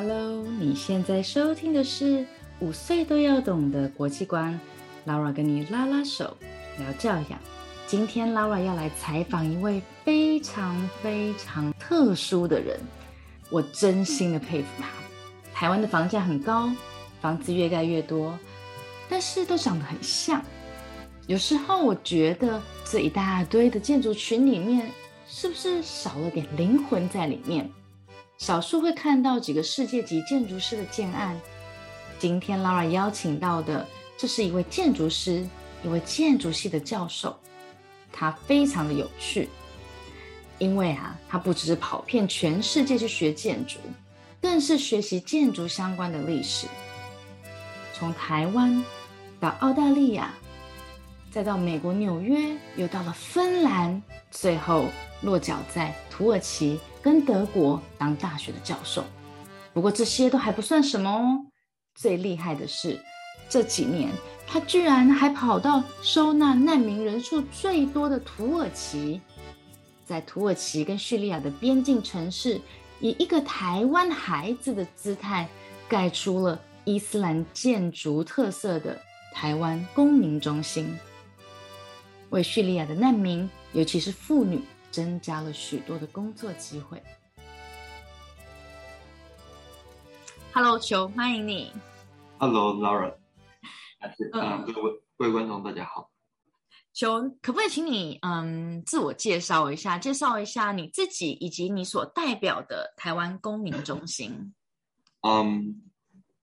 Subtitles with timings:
[0.00, 2.24] Hello，你现在收听的是
[2.60, 4.56] 五岁都要懂的国际观
[5.04, 6.36] ，Laura 跟你拉拉手
[6.78, 7.40] 聊教养。
[7.84, 12.78] 今天 Laura 要来采访一位非常非常特殊的人，
[13.50, 14.86] 我真心的佩服他。
[15.52, 16.70] 台湾的房价很高，
[17.20, 18.38] 房子越盖越多，
[19.08, 20.40] 但是都长得很像。
[21.26, 24.92] 有时候我觉得这一大堆的建筑群里面，
[25.26, 27.68] 是不是少了点灵魂在里面？
[28.38, 31.38] 少数会看到几个世界级建筑师的建案。
[32.20, 35.44] 今天 Laura 邀请到的，这是一位建筑师，
[35.82, 37.36] 一位建筑系的教授。
[38.12, 39.48] 他非常的有趣，
[40.58, 43.78] 因为啊，他不只是跑遍全世界去学建筑，
[44.40, 46.68] 更是学习建筑相关的历史。
[47.92, 48.84] 从台湾
[49.40, 50.32] 到澳大利亚，
[51.32, 54.86] 再到美国纽约，又到了芬兰，最后
[55.22, 56.78] 落脚在土耳其。
[57.08, 59.02] 跟德国当大学的教授，
[59.72, 61.46] 不过这些都还不算什么哦。
[61.94, 63.00] 最厉害的是，
[63.48, 64.10] 这几年
[64.46, 69.22] 他居然还跑到收纳难民人数最多的土耳其，
[70.04, 72.60] 在土耳其跟叙利亚的边境城市，
[73.00, 75.48] 以一个台湾孩子的姿态，
[75.88, 79.00] 盖出了伊斯兰建筑特色的
[79.32, 80.94] 台湾公民中心，
[82.28, 84.60] 为叙利亚的难民，尤其是妇女。
[84.98, 87.00] 增加了许多的工作机会。
[90.52, 91.72] Hello，球，欢迎你。
[92.38, 93.14] Hello，Laura。
[94.32, 96.10] 嗯，各位各位观众，大家好。
[96.92, 104.52] 球，可不可以请你嗯自我介绍一下，介绍一下你自己以及你所代表的台湾公民中心？
[105.20, 105.80] 嗯，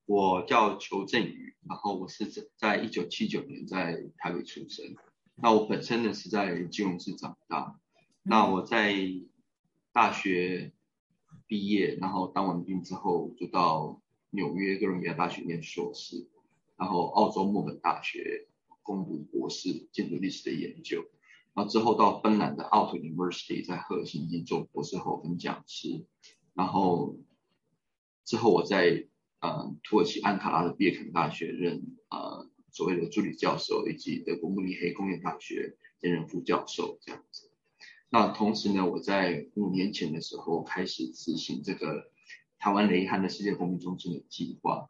[0.06, 4.96] 我叫裘振宇，然后我是在在一九七九年在台北出生。
[5.36, 7.78] 那我本身呢是在金融市长大。
[8.28, 8.96] 那我在
[9.94, 10.74] 大学
[11.46, 14.02] 毕业，然后当完兵之后，就到
[14.32, 16.28] 纽约哥伦比亚大学念硕士，
[16.76, 18.48] 然后澳洲墨本大学
[18.82, 21.06] 攻读博士建筑历史的研究，
[21.54, 26.04] 然后之后到芬兰的奥特 University 在赫尔辛基做博士后跟讲师，
[26.56, 27.16] 然后
[28.24, 29.08] 之后我在
[29.40, 37.45] 呃土耳其安卡拉的毕业肯大学任呃所谓的助理教授，以及德国慕尼黑工业大学兼任副教授这样子。
[38.10, 42.12] 那同时呢，我在五年前的时候开始执行这个
[42.58, 44.90] 台湾雷汉的世界公民中心的计划。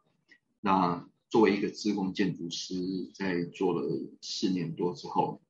[0.60, 3.88] 那作为一个自工建筑师，在做了
[4.20, 5.40] 四年多之后，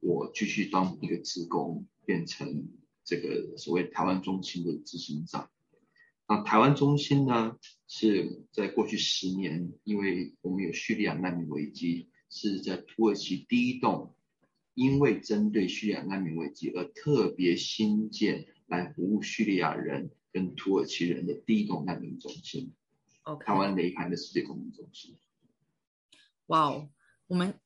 [0.00, 2.68] 我继续当一个自工，变成
[3.04, 5.50] 这个所谓台湾中心的执行长。
[6.28, 7.56] 那台湾中心呢，
[7.88, 14.15] 是在过去十年，因为我们有叙利亚难民危机，是在土耳其第一栋。
[14.76, 22.70] 因为针对叙利亚难民危机而特别新建来服务叙利亚人跟土耳其人的第一栋难民中心
[23.44, 25.16] 台湾雷盘的世界公民中心。
[26.48, 26.90] 哇哦，
[27.26, 27.58] 我们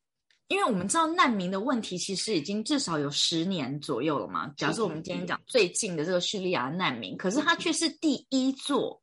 [0.46, 4.54] 因为我们知道难民的问题其实已经至少有十年左右了嘛。
[4.56, 8.99] 假设我们今天讲最近的这个叙利亚难民，可是它却是第一座。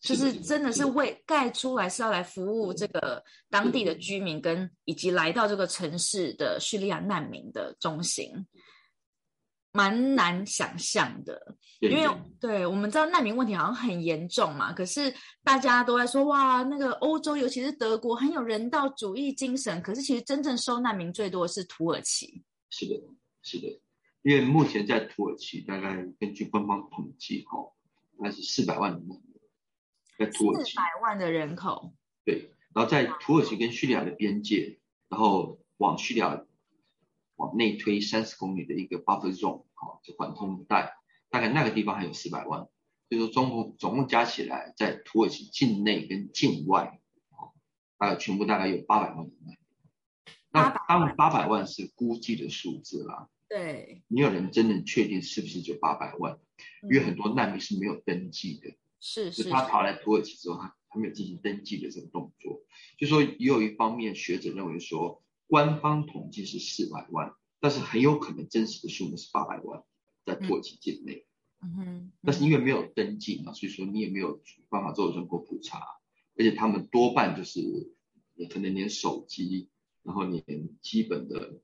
[0.00, 8.46] 就是真的是为盖出来是要来服务这个当地的居民跟以及来到这个城市的叙利亚难民的中心，
[9.72, 11.56] 蛮难想象的。
[11.80, 12.08] 因为
[12.40, 22.44] 对我们知道难民问题好像很严重嘛，可是大家都在说哇，那个欧洲尤其是德国很有人道主义精神，可是其实真正收难民最多的是土耳其。
[22.70, 22.94] 是的，
[23.42, 23.80] 是的，
[24.22, 27.72] 因为目前在土耳其大概根据官方统计哈，
[28.20, 29.02] 那是四百万人。
[30.18, 31.94] 在土耳其，四百万的人口。
[32.24, 36.44] 对，然后在土耳其跟叙利亚的边界，然后往叙利亚
[37.36, 40.96] 往内推三十公里的一个 buffer zone，好，就缓冲带，
[41.30, 42.62] 大概那个地方还有四百万，
[43.08, 47.00] 所以说总共总共加起来，在土耳其境内跟境外，
[47.30, 47.54] 好，
[47.96, 49.56] 大概全部大概有八百万人。
[50.50, 53.28] 那当然八百万是估计的数字啦。
[53.48, 54.02] 对。
[54.08, 56.38] 没有人真正确定是不是就八百万，
[56.82, 58.74] 因为很多难民是没有登记的。
[59.00, 62.62] 是是，他跑来土耳其之后，他他没有进行登记的这个动作，
[62.98, 69.84] 就说也有一方面学者认为说，官方统计是四百万，但是很有可能真实的数目是八百万，
[70.24, 71.26] 在土耳其境内。
[71.62, 72.12] 嗯哼。
[72.22, 75.80] 但是因为没有登记嘛，所以说你也没有办法做人口普查，
[76.36, 77.92] 而且他们多半就是
[78.50, 79.68] 可能连手机，
[80.02, 80.42] 然后连
[80.80, 81.60] 基本的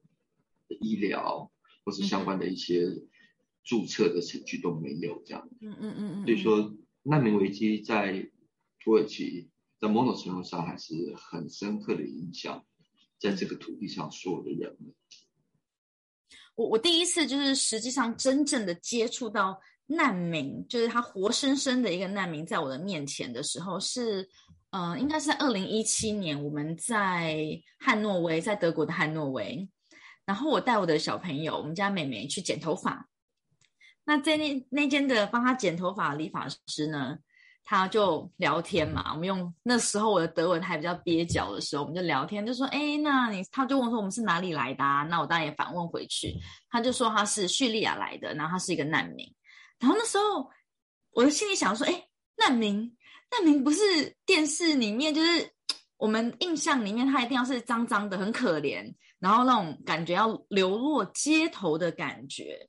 [0.69, 1.51] 医疗
[1.85, 3.03] 或是相关的一些
[3.65, 5.49] 注册的程序都没有这样。
[5.61, 6.25] 嗯嗯嗯嗯。
[6.25, 6.73] 所以说。
[7.05, 8.29] 难民危机在
[8.83, 12.65] 土耳其，在某种程度上还是很深刻的影响，
[13.21, 14.93] 在这个土地上所有的人们。
[16.57, 24.27] 我我第一次就是实际上真正的接触到难民，就是他活生生的一个难民，在我的面前的时候，是，
[24.71, 29.69] 呃，应该是在二零一七年，我们在汉诺威，在德国的汉诺威，
[30.25, 33.09] 然后我带我的小朋友，我们家妹妹去剪头发，
[34.05, 37.19] 那在那那间的帮他剪头发的理发师呢？
[37.67, 45.03] 他就聊天嘛，我们用那时候我的德文还比较蹩脚的时候，我们就聊天，就说：“哎，那你？”他就问说：“我们是哪里来的？”啊？
[45.05, 46.35] 那我当然也反问回去，
[46.69, 49.27] 他就说他是叙利亚来的，然后他是一个难民。
[49.79, 50.47] 然后那时候
[51.13, 52.95] 我的心里想说：“哎，难民，
[53.31, 55.51] 难民不是电视里面就是
[55.97, 62.69] 我们印象里面他一定要是脏脏的、很可怜，然后那种感觉要流落街头的感觉。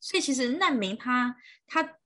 [0.00, 1.36] 所以其实难民他
[1.66, 1.96] 他。”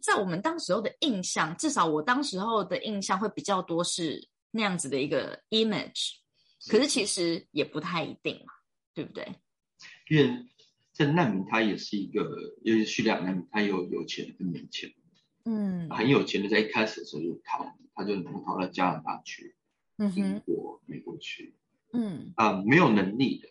[0.00, 6.12] 在我们当时候的印象，至少我当时候的印象会比较多是那样子的一个 image，
[6.68, 8.52] 可是其实也不太一定嘛，
[8.94, 9.26] 对不对？
[10.08, 10.46] 因为
[10.92, 14.88] 这难民他也是一个，因为叙利亚难民他有有钱跟没钱，
[15.46, 17.66] 嗯，很有钱的在一开始的时候就逃，
[17.96, 19.56] 他就能逃到加拿大去，
[19.98, 21.56] 嗯英国、美国去，
[21.92, 23.48] 嗯啊，没有能力的，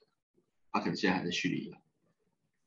[0.72, 1.82] 他可能现在还在叙利亚，嗯，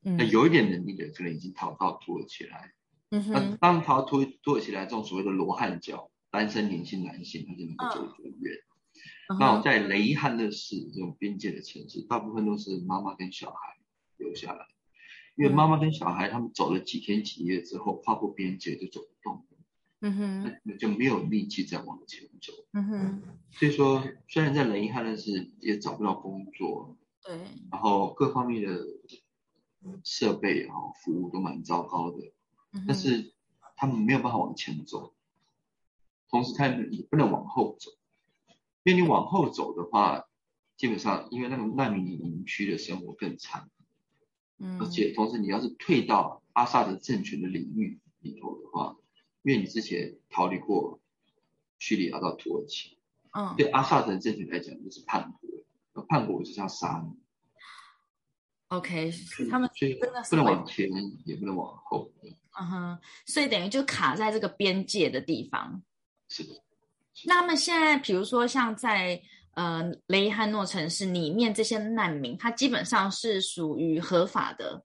[0.04, 2.72] 那有一点能力的可能已经逃到土耳其来。
[3.08, 8.56] 那当他土土耳其来这种所谓的罗汉脚单身年轻男性，他就能够走得远。
[9.38, 13.76] 那在雷汉的市这种边界的城市，大部分都是妈妈跟小孩
[14.18, 14.66] 留下来，
[15.36, 19.58] 因为妈妈跟小孩他们走了几天几夜之后，跨过边界就走不动了，
[20.00, 23.22] 嗯哼，那就没有力气再往前走，嗯哼。
[23.52, 27.38] 所以说，虽然在雷汉的市也找不到工作，对，
[27.70, 28.84] 然后各方面的
[30.04, 32.32] 设备啊服务都蛮糟糕的。
[32.88, 33.32] 但是
[33.76, 35.14] 他们没有办法往前走，
[36.28, 37.92] 同时他们也不能往后走，
[38.82, 40.26] 因为你往后走的话，
[40.76, 43.70] 基本上因为那个难民营区的生活更惨，
[44.58, 48.96] 嗯，而且同时你要是退到阿萨德政权的领域里头的话，
[49.42, 50.98] 因为你之前逃离过
[51.78, 52.98] 叙利亚到土耳其，
[53.30, 55.32] 嗯，对阿萨德政权来讲就是叛
[55.92, 57.16] 国，叛国就是要杀你。
[58.76, 59.12] OK，
[59.50, 60.88] 他们真的不能往前，
[61.24, 62.10] 也不能往后。
[62.58, 65.82] 嗯哼，所以等于就卡在这个边界的地方。
[66.28, 66.50] 是的。
[67.26, 69.20] 那么现在，比如说像在
[69.54, 74.84] 呃雷汉诺城市里面，这些难民，他基本上是属于合法的。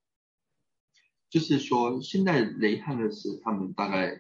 [1.30, 4.20] 就是说，现在雷汉的是他们大概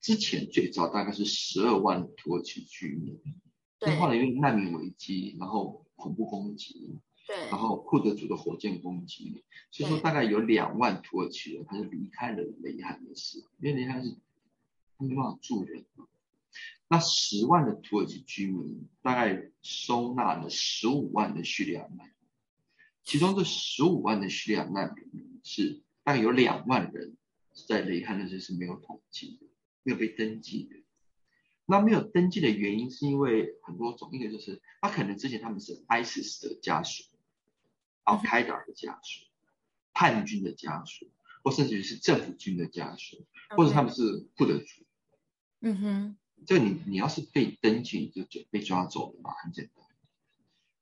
[0.00, 3.20] 之前最早大概是十二万土耳其居民，
[3.78, 6.98] 对，后来因为难民危机，然后恐怖攻击。
[7.26, 14.16] 对，然后库德族的火箭攻击，所以说大概有两万土耳其人，他就离开了雷汉的市，因为雷汉是
[14.98, 16.06] 没办法住人嘛。
[16.88, 22.08] 那十万的土耳其居民大概收纳了十五万的叙利亚难民，
[23.04, 27.16] 其中这十五万的叙利亚难民是大概有两万人
[27.68, 29.46] 在雷汉那些是没有统计的，
[29.84, 30.76] 没有被登记的。
[31.64, 37.04] 那没有登记的原因是因为很多种，一个就是他可能之前他们是 ISIS 的家属。
[38.04, 39.26] 奥开达的家属、
[39.92, 41.10] 叛军的家属，
[41.42, 43.24] 或甚至于是政府军的家属，
[43.56, 44.84] 或者他们是库德族。
[45.60, 46.16] 嗯哼，
[46.46, 49.86] 就你你要是被登记，就就被抓走了嘛，很简单。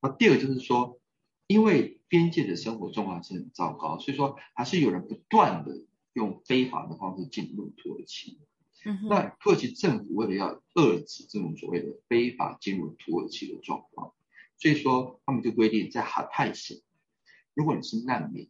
[0.01, 0.99] 那第二个就是说，
[1.47, 5.85] 因为边界的生活状况是很糟糕，所以说还是有人不断的
[6.15, 8.39] 用非法的方式进入土耳其。
[8.83, 14.15] 嗯那土耳其政府为了要遏制这种所谓的非法进入土耳其的状况，
[14.57, 16.81] 所以说他们就规定在哈泰省。
[17.55, 18.49] 如果你是难民，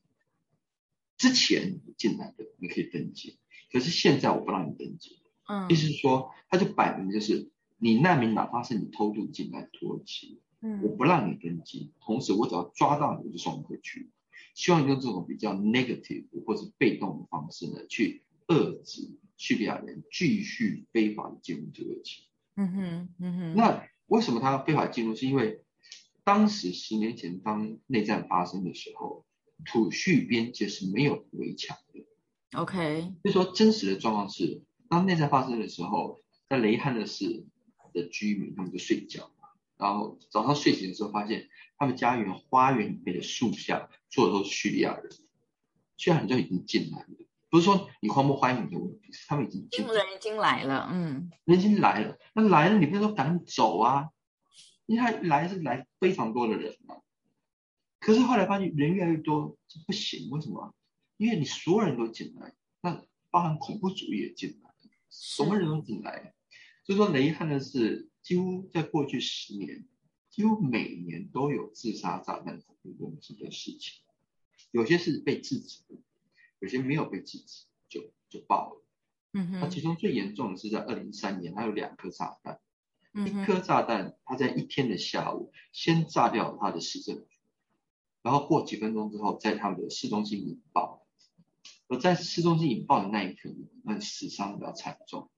[1.17, 3.39] 之前进来的你可以登记，
[3.73, 5.19] 可是现在我不让你登记。
[5.49, 14.11] 嗯，意思是说，他就摆明就是你难民，哪怕是你偷渡进来土耳其，嗯，我不让你登记，同时我只要抓到你，我就送你回去。
[14.55, 22.25] 希望用这种比较 negative 或者被动的方式呢，去遏制叙利亚人继续非法的进入土耳其。
[22.57, 23.55] 嗯哼，嗯哼。
[23.57, 25.15] 那为什么他要非法进入？
[25.15, 25.63] 是因为
[26.25, 29.25] 当时十年前，当内战发生的时候，
[29.65, 32.07] 土叙边界是没有围墙的。
[32.59, 37.45] OK，就说真实的状况是，当内战发生的时候，在雷汉的市
[37.93, 39.31] 的居民他们就睡觉，
[39.77, 41.49] 然后早上睡醒的时候发现，
[41.79, 45.11] 他们家园花园里面的树下坐的都是叙利亚人，
[45.97, 47.07] 叙利亚人就已经进来了。
[47.51, 54.11] 不是说你欢不欢迎的问题，是他们已经进，人已经来了，嗯，人已经来了，那来了你不能说赶紧走啊。
[54.91, 57.01] 因为他来是来非常多的人嘛，
[58.01, 60.75] 可是后来发现人越来越多，这不行，为什么？
[61.17, 64.71] 因为你所有人都进来，那包含恐怖主义也进来，
[65.09, 66.35] 什么人都进来。
[66.83, 69.87] 所以说，雷汉的是，几乎在过去十年，
[70.29, 74.03] 几乎每年都有自杀炸弹恐怖攻击的事情，
[74.73, 75.95] 有些是被制止的，
[76.59, 77.67] 有些没有被制止。
[77.89, 78.85] 就就爆了。
[79.33, 82.61] 嗯哼，那其中最严重的是在二零一三年，它有两颗炸弹，
[83.13, 87.27] 一颗炸弹它在一天的下午先炸掉它的市政府，
[88.23, 91.05] 然后过几分钟之后在他们的市中心引爆，
[91.89, 93.51] 而在市中心引爆的那一刻，
[93.83, 95.29] 那死伤比较惨重，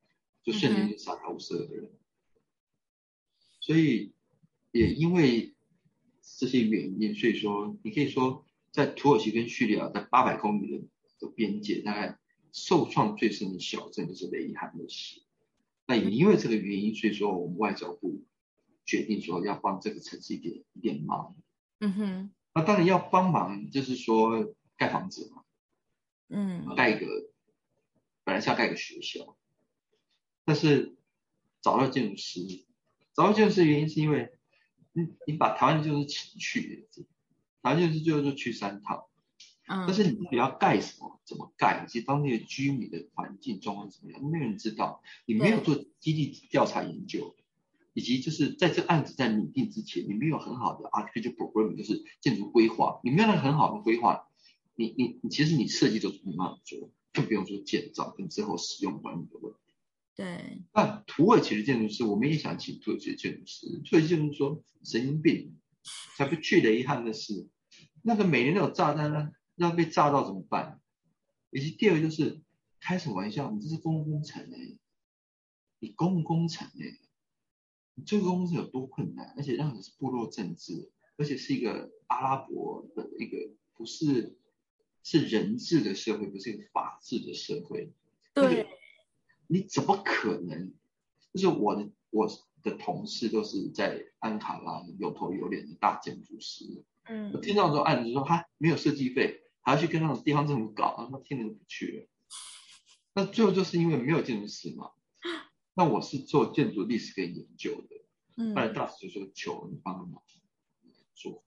[0.43, 1.91] 就瞬间就杀掉五十二个人。
[3.61, 4.13] 所以
[4.71, 5.55] 也因为
[6.39, 10.83] 这些原因，所以说你可以说，在土耳其跟叙利亚在八百公里的
[11.21, 12.19] 的边界，大概
[12.53, 15.23] 受创最深的小镇就是雷罕的市。
[15.87, 18.25] 那也因为这个原因，所以说我们外交部
[18.85, 21.37] 决定说要帮这个城市一点一点忙。
[21.81, 25.43] 嗯哼，那当然要帮忙，就是说盖房子嘛，
[26.29, 26.75] 嗯。
[26.77, 27.07] 盖一个
[28.25, 29.37] 本来是要盖个学校，
[30.45, 30.95] 但是
[31.61, 32.41] 找到建筑师，
[33.15, 34.33] 找到建筑师的原因是因为，
[34.93, 36.89] 你你把台湾的建筑师请去，
[37.63, 39.07] 台湾建筑师最后就去三趟，
[39.67, 47.35] 嗯，但是你到底要盖什么，怎么盖，以及当地的居民的环境状况怎么样，没有人知道，你没有做基地调查研究。
[47.95, 54.29] 以及就是在这案子在拟定之前，你没有很好的 architecture program，就是建筑规划，你没有那很好的规划，
[54.75, 59.59] 你你你其实你设计都没办法做，更不用说建造跟之后使用管理的问题。
[60.17, 65.59] 对，那土耳其的建筑师，我们也想请土耳其的建筑师，土耳其建筑师说神经病，
[66.17, 67.47] 才不去雷汉的是，
[68.01, 70.81] 那个每年都有炸弹呢，要被炸到怎么办？
[71.53, 72.41] 以及第二个就是
[72.81, 74.77] 开什么玩笑，你这是公共工程哎、
[75.79, 76.99] 你公共工程哎、
[77.95, 84.37] 你这个工程有多困难，而且让你是部落政治，而且是一个阿拉伯的一个不是
[85.03, 87.93] 是人治的社会，不是一个法治的社会。
[88.33, 88.67] 对，
[89.47, 90.73] 你怎么可能？
[91.35, 92.29] 就是我的我
[92.63, 102.09] 的同事都是在安卡拉有头有脸的大建筑师，嗯我嗯，听到这种案子说他没有设计费，还要去跟那种地方政府搞，他妈听了就不去了。
[103.15, 104.91] 那最后就是因为没有建筑师嘛。
[105.75, 108.05] 那我是做建筑历史跟研究的，
[108.37, 110.23] 嗯后来大使就说求你帮个忙
[111.15, 111.45] 做。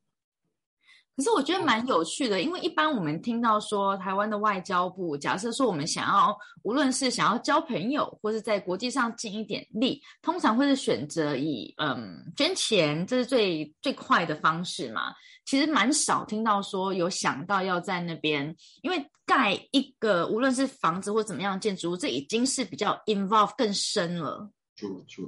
[1.15, 15.13] 可是我觉得蛮有趣的，因为一般我们听到说台湾的外交部，假设说我们想要，无论是想要交朋友，或是在国际上尽一点力，通常会是选择以嗯捐钱，这是最最快的方式嘛。
[15.45, 24.50] 其实蛮少听到说有想到要在那边，因为盖一个无论是房子或怎么样建筑物，这已经是比较 involve 更深了。
[24.75, 25.24] 就就，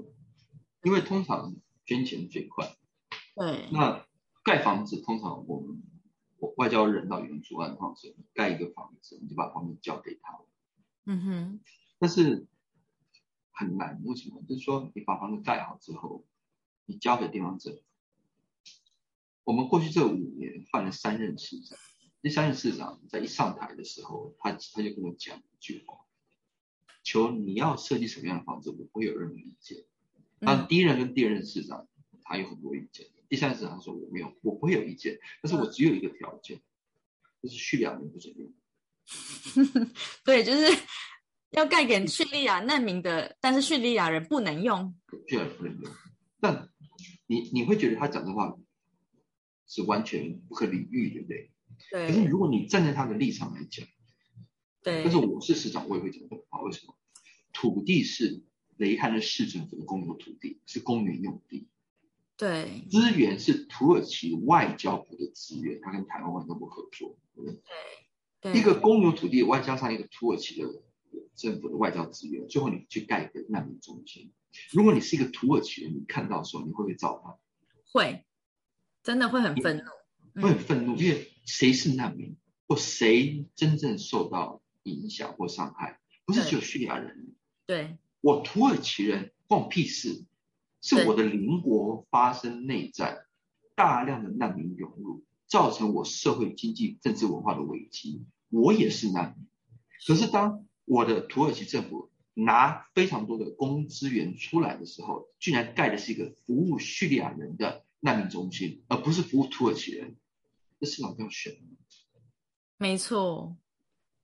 [0.83, 2.67] 因为通常捐钱最快，
[3.35, 4.03] 对，那
[4.47, 5.83] 盖房子通常我们
[6.37, 10.39] 我外交人到援助案的方式，盖一个房子你就把房子交给他，
[11.03, 11.59] 嗯哼，
[11.99, 12.47] 但是
[13.51, 14.41] 很难，为什么？
[14.47, 16.23] 就是说你把房子盖好之后，
[16.85, 17.81] 你交给地方政府。
[19.43, 21.77] 我们过去这五年换了三任市长，
[22.21, 26.05] 第三任市长在一上台的时候，他他就跟我讲一句话：
[27.03, 29.83] 求你要设计什么样的房子，我不会有任何意见。
[30.39, 31.85] 那第一任跟第二任市长
[32.21, 36.59] 他有很多意见，第三任市长说我没有，我不会有意见，但是我只有一个条件，
[37.41, 38.53] 就是叙利亚人不准用。
[40.23, 40.77] 对，就是
[41.51, 44.95] 要盖给叙利亚难民的，但是叙利亚人不能用。
[45.27, 45.91] 叙利亚人不能用。
[46.39, 46.69] 但
[47.25, 48.57] 你你会觉得他讲的话
[49.67, 51.51] 是完全不可理喻，对不对？
[52.07, 53.85] 可是如果你站在他的立场来讲，
[54.83, 56.61] 对但是我是市长，我也会讲这种话。
[56.61, 56.97] 为什么？
[57.53, 58.43] 土地是
[58.77, 61.67] 雷汉的市政府的公有土地，是公园用地。
[62.37, 67.59] 对资源是土耳其外交部的资源，他跟台湾外交部合作，对不对？
[68.39, 70.67] 对，一个公有土地外加上一个土耳其的
[71.35, 74.31] 政府的外交资源，最后你去盖一个难民中心。
[74.71, 77.33] 如果你是一个土耳其人，你看到的时候，你会不会造反？
[77.91, 78.23] 会
[79.01, 80.41] 真的会很愤怒。
[80.41, 87.33] 会很愤怒，因为谁是难民，或谁真正受到影响或伤害，不是只有叙利亚人，
[87.65, 90.25] 对我土耳其人关我屁事，
[90.81, 93.25] 是我的邻国发生内战，
[93.75, 99.47] 大量的难民涌入，造成我社会、经济、政治、文化的危机，我也是难民。
[100.05, 110.15] 可是当我的土耳其政府拿非常多的公资源出来的时候，居然盖的是一个服务叙利亚人的难民中心，而不是服务土耳其人，
[110.79, 111.57] 这市场要选。
[112.77, 113.57] 没错，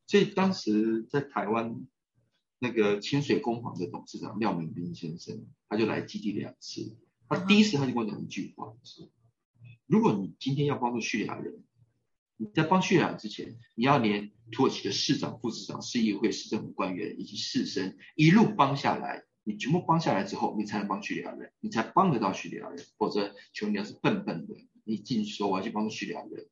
[0.06, 1.88] 所以当时在台湾，
[2.64, 6.96] 那个清水工坊的董事长廖明斌先生，他就来基地两次。
[7.28, 9.10] 他第一次他就跟我讲一句话，是：
[9.86, 11.62] 如果你今天要帮助叙利亚人，
[12.38, 22.86] 你在帮叙利亚人之前，你要连土耳其的市长、副市长、市议会、市政府官员以及士绅一路帮下来，你全部帮下来之后，你才能帮叙利亚人，你才帮得到叙利亚人。
[22.98, 24.56] 否则，求你要是笨笨的，
[24.86, 26.48] 你进去说我要去帮助叙利亚人，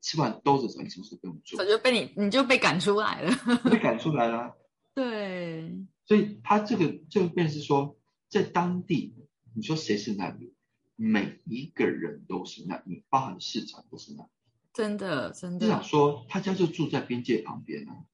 [0.00, 3.30] 吃完兜着走，你什么事都不用做，早就被你你就被赶出来了。
[3.70, 4.56] 被赶出来了。
[4.94, 7.98] 对，所以他这个这个便是说，
[8.28, 9.14] 在当地，
[9.52, 10.52] 你说谁是难民？
[10.96, 14.28] 每一个人都是难民，包含市场都是难民。
[14.72, 18.04] 真的真市长的，说，他家就住在边界旁边啊。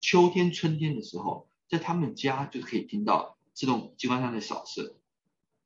[0.00, 4.96] 秋天、春天的时候，在他们家就可以听到自动机关枪的扫射。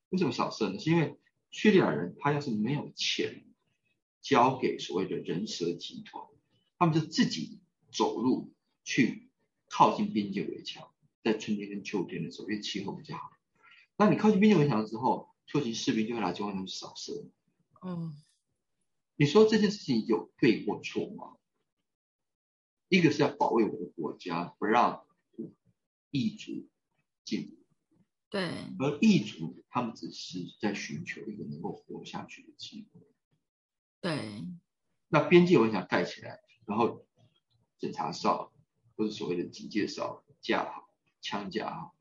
[0.09, 0.79] 为什么扫射呢？
[0.79, 1.19] 是因为
[1.51, 3.45] 叙利亚人他要是没有钱
[4.23, 6.25] 交给所谓的人蛇集团，
[6.79, 7.61] 他们就自己
[7.91, 9.31] 走路去
[9.73, 10.87] 靠近边界围墙。
[11.25, 13.31] 在春天跟秋天的时候，因为气候比较好，
[13.97, 17.25] 那你靠近边界围墙之后，土耳其士兵就会拿机关枪去扫射。
[17.81, 18.15] 嗯，
[19.17, 21.37] 你说这件事情有对或错吗？
[22.89, 25.07] 一个是要保卫我的国家，不让
[26.11, 26.69] 异族
[27.25, 27.65] 进入，
[28.29, 33.01] 对而异族他们只是在寻求一个能够活下去的机会。
[34.03, 34.45] 对，
[35.09, 37.07] 那边界围墙盖起来，然后
[37.79, 38.52] 检查哨
[39.03, 40.89] 或者所谓的警戒哨架好，
[41.21, 41.95] 枪架好，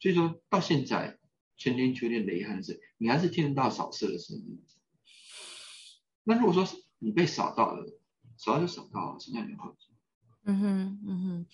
[0.00, 1.18] 所以说到现在
[1.58, 4.62] 春天秋天雷汉是，你还是听得到扫射的声音。
[6.24, 6.66] 那如果说
[6.98, 7.84] 你被扫到了，
[8.38, 9.76] 扫到就扫到了，现在你好。
[10.44, 11.46] 嗯哼嗯哼，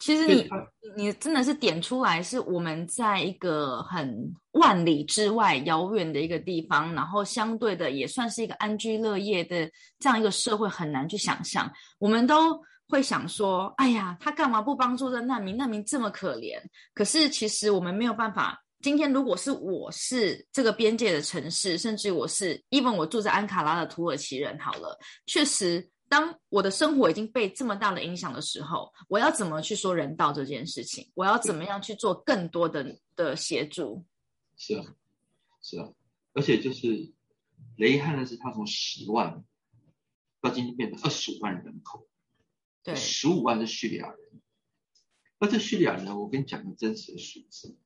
[0.00, 0.48] 其实你
[0.96, 9.70] 你真的是点出来，是我们在一个很万里之外、遥远的一个地方，然后相对的也算是一个安居乐业的
[10.00, 11.72] 这样一个社会，很难去想象。
[12.00, 12.60] 我们都
[12.92, 15.56] 会想说，哎呀，他干嘛不帮助这难民？
[15.56, 16.60] 难民这么可怜。
[16.92, 18.62] 可是其实我们没有办法。
[18.80, 25.88] 今天如果是我是这个边界的城市，甚至我是 even 我住在安卡拉的土耳其人，好了，确实。
[26.08, 31.10] 当我的生活已经被这么大的影响的时候，我要怎么去说人道这件事情？
[31.14, 34.04] 我要怎么样去做更多的的协助？
[34.58, 34.84] 是啊，
[35.62, 35.88] 是啊，
[36.34, 37.10] 而且就是
[37.76, 39.42] 雷汉的是，他从十万
[40.42, 42.06] 到今天变成二十五万人口，
[42.82, 44.18] 对，十五万是叙利亚人。
[45.38, 47.76] 那这叙利亚人，我跟你讲个真实的数字，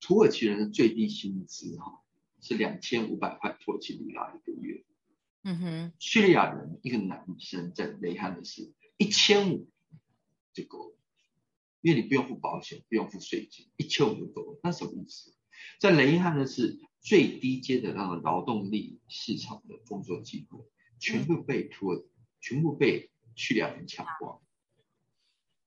[0.00, 2.02] 土耳其人的最低薪资哈
[2.40, 4.84] 是两千五百块土耳其里拉一个月。
[5.42, 9.68] 嗯哼，叙利亚人一个男生在雷汉的是一千五
[10.52, 10.96] 就够了，
[11.80, 14.60] 因为你不用付保险，不用付税金，一千五就够了。
[14.62, 15.34] 那什么意思？
[15.80, 20.64] 在雷汉的是最低阶的那个劳动力市场的工作机会，
[20.98, 22.04] 全部被土耳
[22.40, 24.42] 全部被叙利亚人抢光，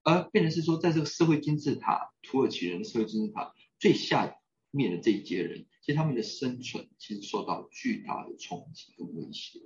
[0.02, 4.36] 而变成是说，在这个社会金字塔，土耳其人社会金字塔最下
[4.70, 5.66] 面的这一阶人。
[5.80, 9.58] 其实他们的生存其实受到巨大的冲击跟威胁。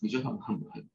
[0.00, 0.86] 你说他们恨不恨？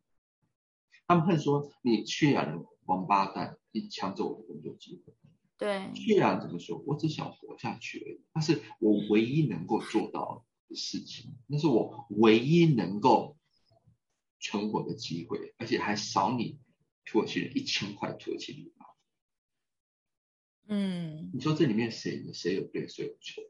[1.08, 5.14] 他们恨说你叙利亚人王八蛋，你抢走我的工作机会。
[5.58, 6.84] 对，叙利亚人怎么说？
[6.86, 13.37] 我只想活下去而已，那是我唯一能够做到的事情，那是我唯一能够
[14.40, 16.60] 存活的机会，而且还少你
[17.06, 18.86] 土耳其人一千块土耳其里拉。
[20.70, 23.44] 嗯，你说这里面谁谁有对，谁有错？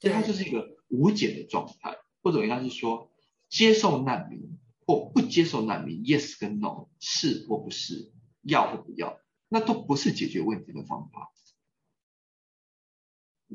[0.00, 3.10] 所以它就是一个无解的状态，或者应该是说，
[3.48, 11.32] 接受难民或不接受难民，yes 跟 no，是或不是，要或不要，那都不是解决问题的方法。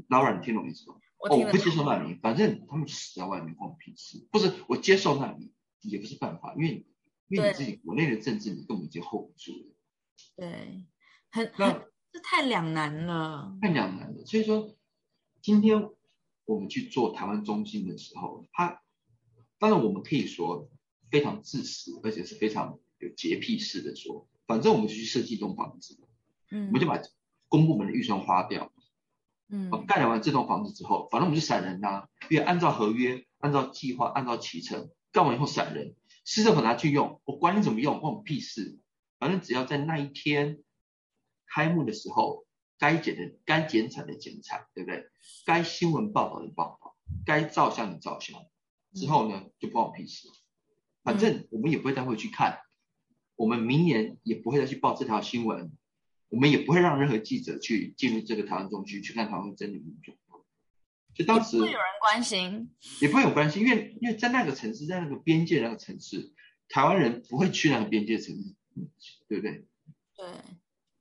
[0.07, 0.95] 老阮，你听懂意思吗？
[1.17, 4.25] 哦，我不接受难民，反正他们死在外面关我屁事。
[4.31, 6.85] 不是我接受难民也不是办法，因为
[7.27, 9.75] 因为你自己国内的政治你根本就 hold 不住了，
[10.35, 10.85] 对，
[11.31, 13.57] 很那很这太两难了。
[13.61, 14.25] 太两难了。
[14.25, 14.75] 所以说，
[15.41, 15.89] 今天
[16.45, 18.81] 我们去做台湾中心的时候，他
[19.59, 20.69] 当然我们可以说
[21.11, 25.99] 非常自私，而且是非常有洁癖式的说，反正我们就去设计一栋房子，
[26.49, 26.99] 嗯我们就把
[27.47, 28.71] 公部门的预算花掉，
[29.49, 38.77] 嗯哦盖完这栋房子之后，反正我们就散人呐、因为按照合约、按照计划、按照期程，干完以后闪人，市政府拿去用，我管你怎么用，关我屁事，
[39.17, 40.59] 反正只要在那一天
[41.47, 42.45] 开幕的时候，
[42.77, 45.09] 该剪的、该剪彩的剪彩，对不对？
[45.45, 46.95] 该新闻报道的报道，
[47.25, 48.39] 该照相的照相，
[48.93, 50.27] 之后呢就关我屁事，
[51.03, 52.59] 反正我们也不会再回去看，
[53.35, 55.71] 我们明年也不会再去报这条新闻，
[56.29, 60.13] 我们也不会让任何记者去进入这个台湾中区去看台湾真理民主。
[61.13, 62.69] 就当时不会有人关心。
[63.01, 66.33] 也不会有关心，因为因为在那个城市，在那个边界那个城市，
[66.67, 68.89] 台湾人不会去那个边界城市，嗯
[69.27, 69.67] 对不对？
[70.15, 70.25] 对，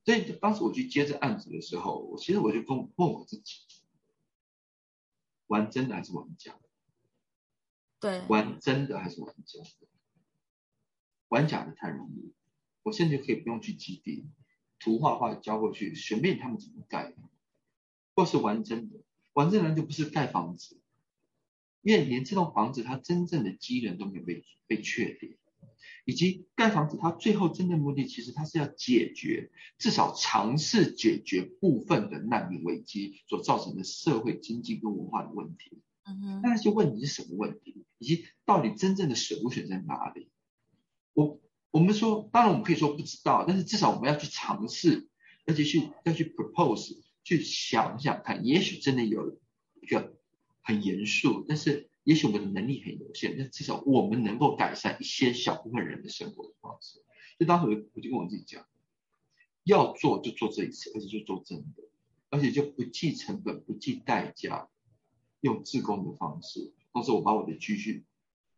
[0.05, 3.53] 所以当时我去接这案子的时候，我其实我就跟问我自己，
[5.47, 6.69] 玩真的还是玩假的？
[7.99, 9.87] 对，玩真的还是玩假的？
[11.27, 12.33] 玩假的太容易，
[12.83, 14.25] 我现在可以不用去基地，
[14.79, 17.13] 图画画交过去，随便他们怎么盖，
[18.15, 18.99] 或是玩真的，
[19.39, 20.81] 玩真的就不是盖房子，
[21.81, 25.37] 因为连这栋房子它真正的机能都没有被被确定，
[26.03, 35.81] 以及盖房子它最后真正目的，其实它是要解决，至少尝试解决部分的难民危机所造成的社会经济跟文化的问题。
[36.03, 40.27] 嗯哼，那那些问题是什么问题，以及到底真正的首选在哪里？
[41.13, 41.39] 我
[41.71, 45.07] 我们说，当然我们可以说不知道，但是至少我们要去尝试，
[45.45, 46.97] 而且去要去 propose，
[47.29, 49.37] 去想想看，也许真的有
[49.83, 50.17] 一个
[50.61, 57.03] 很严肃，但是也许我们的能力很有限，但至少我们能够改善一些小部分人的生活方式。
[57.37, 58.65] 就当时我就跟我自己讲，
[59.63, 61.83] 要做就做这一次，而且就做真的，
[62.31, 64.67] 而且就不计成本、不计代价，
[65.41, 66.73] 用自工的方式。
[66.91, 68.05] 当时，我把我的积蓄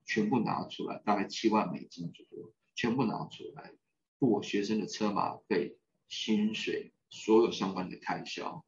[0.05, 3.73] 全部拿出来，大概七万美金左右，全部拿出来
[4.17, 5.75] 付我学生的车马费、
[6.07, 8.65] 薪水，所有相关的开销。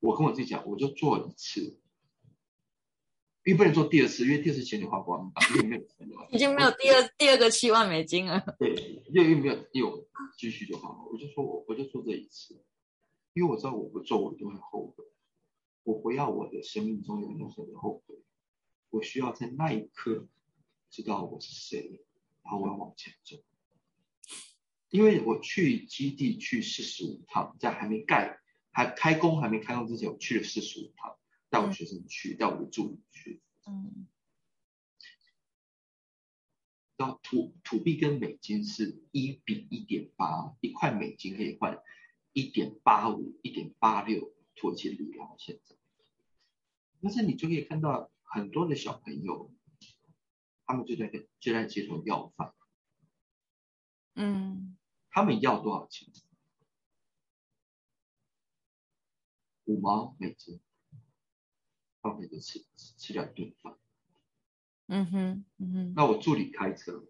[0.00, 1.80] 我跟我自己讲，我就做一次，
[3.44, 6.28] 因为不能做第二次，因为第二次钱就花光了，因为没有钱了。
[6.30, 8.44] 已经没有第二第二个七万美金了。
[8.58, 8.74] 对，
[9.08, 11.04] 因为没有有继续就好了。
[11.10, 12.60] 我就说我我就做这一次，
[13.32, 15.04] 因为我知道我不做我一定会后悔，
[15.84, 18.16] 我不要我的生命中有任何的后悔，
[18.90, 20.26] 我需要在那一刻
[20.90, 22.04] 知道我是谁，
[22.42, 23.36] 然后我要往前走。
[24.92, 28.38] 因为我去基地去四十五趟，在还没盖、
[28.70, 33.40] 还开工、还没开工之前，我去了四十五趟，带我学生去，带我的助理去。
[33.66, 34.06] 嗯
[36.98, 41.82] 然后土土币跟美金是一比一点八，一块美金可以换
[42.32, 45.34] 一点八五、一点八六土耳其里拉。
[45.36, 45.74] 现在，
[47.00, 49.52] 但是你就可以看到很多的小朋友，
[50.64, 52.54] 他们就在就在街头要饭，
[54.14, 54.76] 嗯
[55.12, 56.12] 他们要多少钱？
[59.66, 60.60] 五毛美金，
[62.00, 63.78] 他们就吃吃掉一顿饭。
[64.86, 67.06] 嗯哼嗯哼那我助理开车，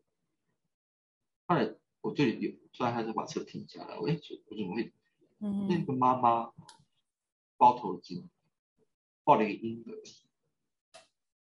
[1.47, 4.93] 后来我助理有突然他就把车停下来，我哎，我怎么会？
[5.39, 6.53] 嗯那个妈妈
[7.57, 8.29] 包头巾，
[9.25, 10.03] 抱了一个婴儿，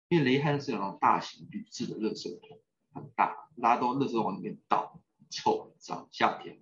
[0.09, 2.61] 因为雷汉是那种大型铝制的垃圾桶，
[2.93, 6.59] 很大，大家都垃圾往里面倒，很臭很脏，夏天。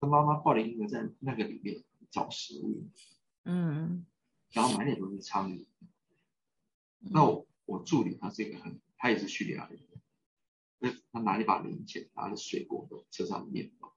[0.00, 2.88] 他妈妈抱着婴儿在那个里面找食物，
[3.44, 4.06] 嗯
[4.52, 5.66] 然后满脸都是苍蝇。
[6.98, 9.78] 那我我助理他是一个很，他也是叙利亚人，
[10.78, 13.94] 那他拿一把零钱，拿着水果的车上的面包，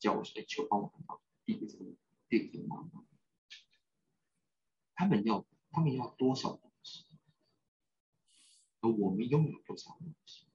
[0.00, 0.92] 叫我说：“哎，求帮我
[1.44, 1.84] 递给这个
[2.28, 3.04] 递给这个妈妈。”
[4.94, 7.06] 他们要他们要多少东西，
[8.80, 10.46] 而我们拥有多少东西？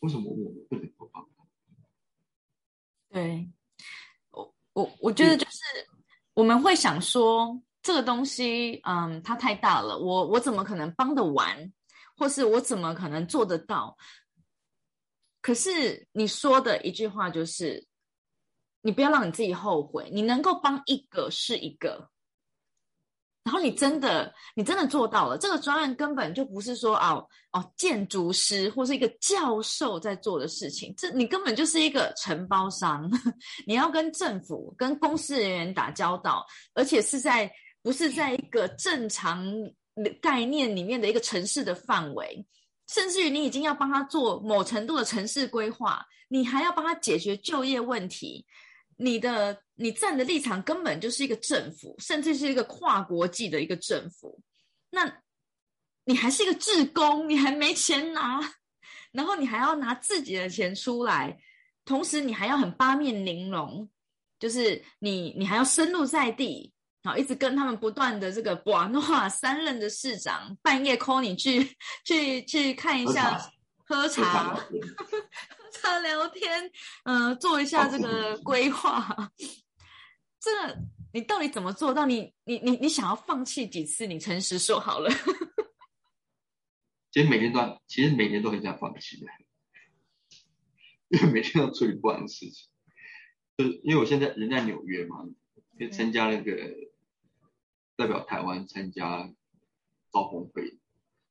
[0.00, 1.44] 为什么我们不能够帮他？
[3.08, 3.50] 对，
[4.30, 5.60] 我我我觉得就是
[6.34, 11.72] 我们会想说这个东西，嗯，它太大了，我我怎么可能帮得完，
[12.16, 13.96] 或是我怎么可能做得到？
[15.40, 17.86] 可是你说的一句话就是，
[18.82, 22.10] 你不要让你自己后悔，你能够帮一个是一个。
[23.46, 25.38] 然后你真的，你真的做到了。
[25.38, 33.08] 这个专案根本就不是说哦哦，建筑师或是一个教授在做的事情，这你根本就是一个承包商，
[33.64, 37.48] 你要跟政府、跟公司人员打交道，而且是在
[37.82, 39.46] 不是在一个正常
[40.20, 42.44] 概念里面的一个城市的范围，
[42.88, 48.44] 甚至于你已经要帮他做某程度的城市规划，你还要帮他解决就业问题。
[48.98, 54.40] 你的你站的立场根本就是一个政府，甚至是一个跨国际的一个政府。
[54.90, 55.20] 那
[56.04, 58.40] 你还是一个志工，你还没钱拿，
[59.12, 61.38] 然后你还要拿自己的钱出来，
[61.84, 63.88] 同时你还要很八面玲珑，
[64.38, 73.38] 就是你你还要深入在地，然后一直跟他们不断的这个哇哇三任的市长半夜 call 你去去去看一下
[73.84, 74.54] 喝茶。
[74.54, 74.82] 喝茶聊天
[75.72, 76.70] 茶聊天，
[77.04, 79.30] 嗯、呃，做一下这个规划。
[80.46, 80.78] 这个
[81.12, 82.06] 你到底怎么做到？
[82.06, 84.06] 你你你你想要放弃几次？
[84.06, 85.10] 你诚实说好了。
[87.10, 89.26] 其实每天都，其实每年都很想放弃的，
[91.08, 92.68] 因 为每天要处理不完的事情。
[93.56, 95.24] 就是因为我现在人在纽约嘛，
[95.80, 96.54] 就参加那个
[97.96, 99.32] 代表台湾参加
[100.12, 100.78] 招工会，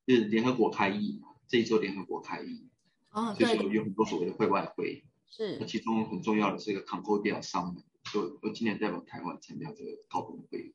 [0.05, 2.67] 就是联合国开议嘛，这一周联合国开议，
[3.11, 7.83] 哦，所以对，说有很多所谓的会外会，是那是，其中很重要的是一个 Concordia Summit，
[8.17, 10.73] 我我今年代表台湾参加这个高峰会。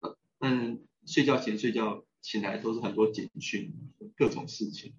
[0.00, 3.72] 呃，但睡觉前睡觉醒来都是很多简讯，
[4.16, 4.94] 各种事情，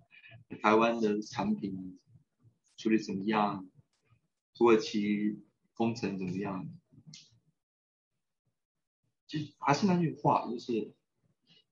[0.61, 1.99] 台湾的产品
[2.77, 3.69] 处理怎么样，
[4.53, 6.67] 土耳其工程怎么样，
[9.27, 10.93] 就还是那句话，就是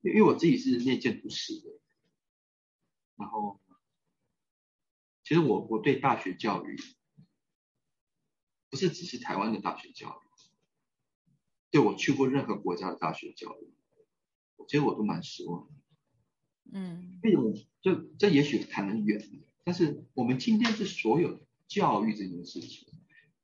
[0.01, 1.79] 因为我自己是念建筑师的，
[3.15, 3.61] 然后，
[5.23, 6.77] 其实我我对大学教育，
[8.73, 10.27] 不是只是台湾的大学教育，
[11.69, 13.71] 对我去过任何国家的大学教育，
[14.55, 15.73] 我觉得我都蛮失望的。
[16.71, 17.53] 嗯，为什么？
[17.83, 19.29] 就这也许谈得远，
[19.63, 22.87] 但是我们今天是所有教育这件事情，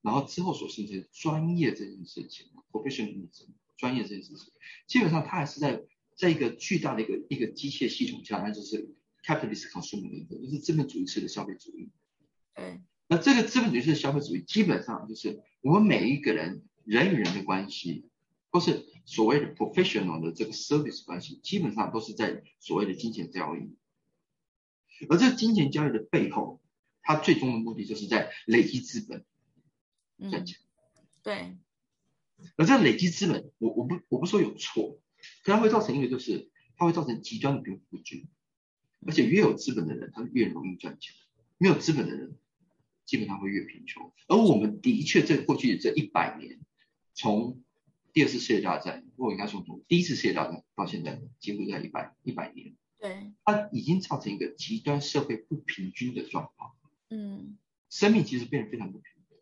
[0.02, 4.52] 然后之后所形成专业这件事情，professionalism 专业这件事情，
[4.88, 5.84] 基本上它还是在
[6.16, 11.92] 在一个巨大的一个一个机械系统下，那就是 capitalist consumerism，就是资本主义式的消费主义。
[12.56, 12.82] 对。
[13.12, 18.08] 那这个资本主义式消费主义，基本上就是我们每一个人人与人的关系，
[18.52, 23.76] 或是所谓的 professional 的这个 service 关系，基本上都是在所谓的金钱交易。
[25.10, 26.62] 而这个金钱交易的背后，
[27.02, 29.26] 它最终的目的就是在累积资本
[30.30, 30.60] 赚钱。
[31.24, 31.58] 对。
[32.58, 35.00] 而这累积资本，我我不我不说有错，
[35.44, 38.28] 可它会造成一个就是它会造成极端的贫富不均，
[39.06, 41.14] 而且越有资本的人，他越容易赚钱；
[41.58, 42.38] 没有资本的人，
[43.10, 44.14] 基本上会越贫穷。
[44.28, 46.60] 而我们的确在过去这一百年，
[47.16, 47.64] 从
[48.14, 52.76] 第二次世界大战，或应该说从第一次世界大战到现在，几乎在一百一百年。
[53.00, 56.76] 对，它已经造成一个极端社会不平均的状况。
[57.10, 57.58] 嗯，
[57.90, 59.40] 生命其实变得非常不平等，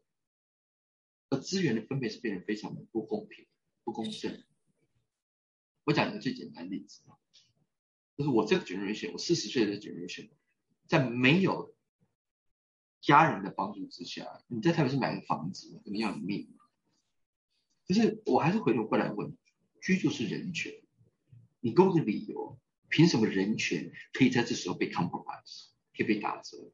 [1.29, 3.45] 而资源的分配是变得非常的不公平、
[3.83, 4.45] 不公正。
[5.83, 7.19] 我讲一个最简单的例子啊，
[8.15, 10.29] 就是我这个 generation，我四十岁的 generation，
[10.87, 11.75] 在没有
[13.01, 16.49] 家人的帮助之下，你在台北市买个房子，可能要你命。
[17.87, 19.35] 可是我还是回头过来问，
[19.81, 20.73] 居住是人权，
[21.59, 22.59] 你给我个理由。
[22.89, 26.71] 凭什么人权可以在这时候被 compromise，可以被打折？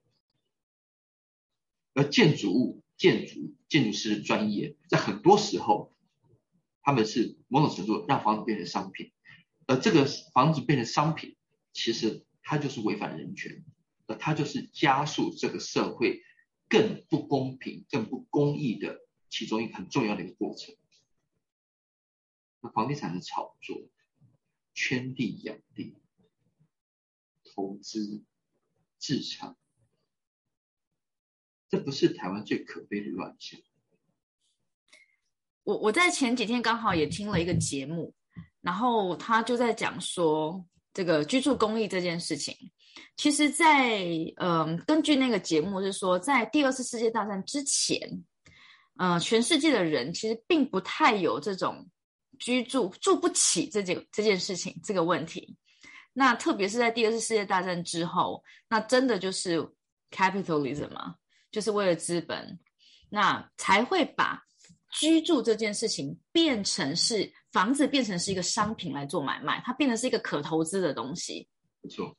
[1.95, 5.91] 而建筑物、建筑、建筑师的专业，在很多时候，
[6.83, 9.11] 他们是某种程度让房子变成商品，
[9.65, 10.05] 而这个
[10.35, 11.35] 房子变成商品，
[11.73, 13.65] 其实它就是违反人权，
[14.07, 16.23] 而它就是加速这个社会
[16.67, 20.75] 更不公平、更不公义的其中一个很重要的一个过程。
[22.61, 23.89] 那房地产的炒作，
[24.73, 25.97] 圈地养地。
[27.55, 28.23] 投资、
[28.97, 29.55] 自产，
[31.69, 33.61] 这不是台湾最可悲的乱象。
[35.61, 38.15] 我我在前几天刚好也听了一个节目，
[38.61, 42.55] 然后他就在讲说这个居住公益这件事情。
[43.17, 43.99] 其实，在
[44.37, 47.99] 嗯，根据那个节目是说，在第二次世界大战之前，
[48.97, 51.87] 呃，全世界的人其实并不太有这种
[52.39, 55.57] 居住住不起这件这件事情这个问题。
[56.13, 59.59] 那特别是在第二次世界大战之后，那真的就是
[60.11, 61.15] capitalism 嘛，
[61.51, 62.59] 就是为了资本，
[63.09, 64.39] 那才会把
[64.91, 71.47] 居住这件事情变成是房子变成是一个商品来做买卖，它变成是一个可投资的东西。
[71.81, 72.17] 没错。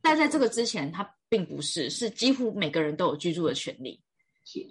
[0.00, 4.00] 但在这个之前，它并不是，是几乎每个人都有居住的权利。
[4.44, 4.66] 是，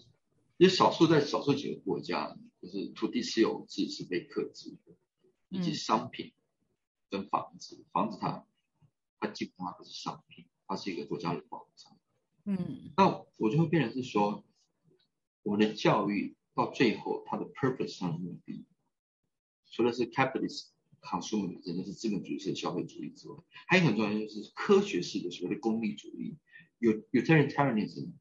[0.58, 4.94] 也少数在少数几个国家，就是土地私有制是被克制的，
[5.48, 6.34] 以及商品
[7.10, 8.46] 跟房子，房子它。
[9.24, 11.96] 它基本上不是商品，它是一个国家的保障。
[12.46, 14.44] 嗯，那我就会变成是说，
[15.44, 18.66] 我们的教育到最后它的 purpose 上的目的，
[19.72, 20.68] 除了是 capitalist
[21.02, 26.38] consumer，真的是资本主义式的消费主义之外，还有很重要就是科学式的所谓的功利主义，
[26.80, 28.12] 有 utilitarianism，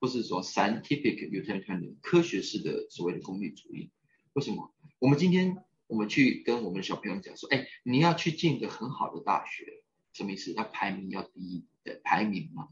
[0.00, 3.90] 或是说 scientific utilitarianism，科学式的所谓的功利主义。
[4.34, 4.74] 为什么？
[4.98, 9.82] 我们今天我们去跟我们的小朋友讲说，哎，你要去进一个很好的大学。
[10.12, 10.52] 什么意思？
[10.54, 12.68] 要排名要第一的排名嘛？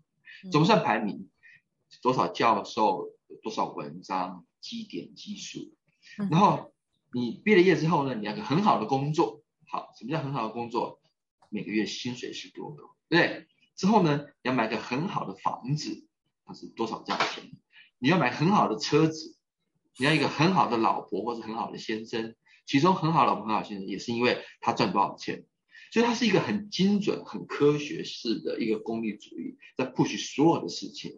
[0.51, 1.31] 怎么算排名？
[2.03, 3.11] 多少教授，
[3.43, 5.75] 多少文章，基点基数。
[6.31, 6.74] 然后
[7.15, 9.45] 你毕了业之后呢，你要个很好的工作。
[9.69, 11.01] 好，什么叫很好的工作？
[11.49, 12.97] 每个月薪水是多高？
[13.09, 13.47] 对。
[13.77, 16.09] 之后呢，要买个很好的房子，
[16.45, 17.53] 它是多少价钱？
[17.99, 19.37] 你要买很好的车子，
[19.97, 22.35] 你要一个很好的老婆或者很好的先生。
[22.67, 25.47] 其中很好的老婆、很好先生，也是因为他赚多少钱。
[25.93, 31.13] 所以它是一个很精准、很科学式的一个功利主义，在 push 所有的事情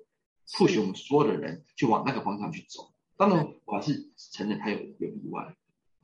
[0.47, 2.93] ，push 我们所有的人去往那个方向去走。
[3.17, 5.57] 当然，我还是承认它有有例外，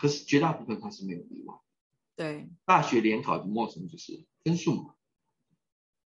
[0.03, 1.55] 可是绝大部分它是没有例外。
[2.17, 4.97] 对，大学联考的陌生就是分数嘛，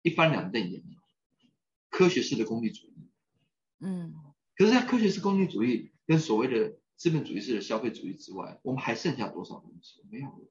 [0.01, 1.03] 一翻两瞪眼嘛，
[1.90, 2.94] 科学式的功利主义。
[3.81, 4.14] 嗯，
[4.57, 10.03] 可是，在科学式功利主义跟所谓的资本主义式的消费主义之外，我们还剩下多少东西？
[10.11, 10.51] 没有了。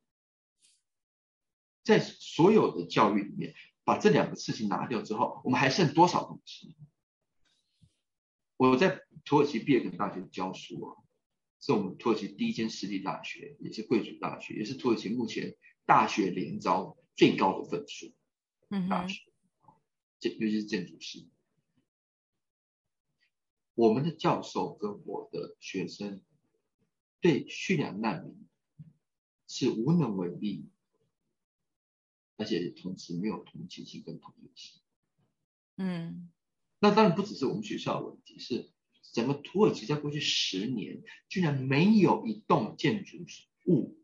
[1.84, 6.76] 在所有的教育里面，把这两个事情拿掉之后，我们还剩多少东西？
[8.58, 11.03] 我在土耳其毕业大学教书啊，
[11.66, 18.14] 是我们土耳其第一间私立大学，也是贵族大学，也是土耳其目前大学联招最高的分数。
[18.70, 19.22] 嗯大学
[20.20, 21.26] 建尤其是建筑师，
[23.76, 26.22] 我们的教授跟我的学生
[27.22, 28.46] 对叙利亚难民
[29.48, 30.68] 是无能为力，
[32.36, 34.82] 而且同时没有同情心跟同理心。
[35.78, 36.30] 嗯，
[36.80, 38.73] 那当然不只是我们学校的问题，是
[39.14, 43.18] 整个土耳其在过去十年居然没有一栋建筑
[43.68, 43.98] 物，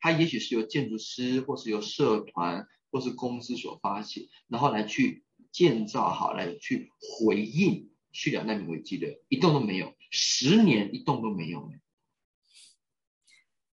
[0.00, 11.72] 它也许是由建筑师或是由社团或是公司所发起，然后来去建造好来去回应叙利亚难民危机的，一栋都没有，十年一栋都没有。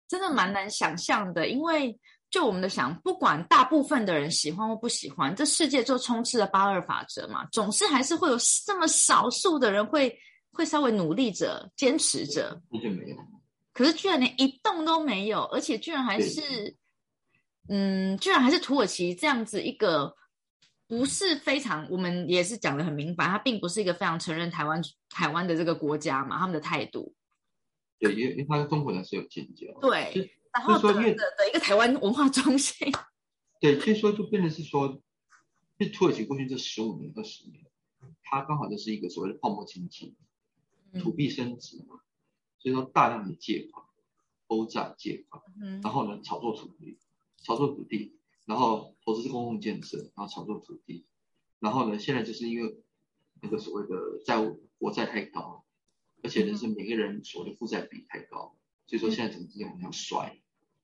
[0.07, 10.13] 真的蛮难想象的，因为就我们的想，不管大部分的人喜欢或不喜欢，这世界就充斥了八二法则嘛，总是还是会有这么少数的人会
[10.51, 12.61] 会稍微努力着、坚持着。
[12.69, 13.17] 那就没有。
[13.73, 16.75] 可是居然连一动都没有，而且居然还是，
[17.69, 20.13] 嗯，居然还是土耳其这样子一个
[20.87, 27.13] 不是非常，我们也是讲的很明白，它并不是一个非常承认台湾台湾的这个国家嘛，他们的态度。
[27.99, 29.65] 对，因为因为他跟中国人是有建交。
[29.79, 32.91] 对，然后的的的一个台湾文化中心。
[33.59, 35.01] 对，所以说就变成是说，
[35.77, 37.65] 就土耳其过去这十五年、二十年，
[38.23, 40.15] 它刚好就是一个所谓的泡沫经济，
[40.99, 42.01] 土币升值嘛，
[42.59, 43.85] 所以说大量的借款、
[44.47, 45.41] 欧债借款，
[45.81, 46.99] 然后呢炒作土地、
[47.41, 51.05] 炒作土地，然后投资公共建设，然后炒作土地，
[51.59, 52.77] 然后呢现在就是因为
[53.41, 55.63] 那个所谓的债务国债太高。
[56.23, 60.39] 而且呢，是每个人所谓的负债比太高，所以说现在整个经济往上摔。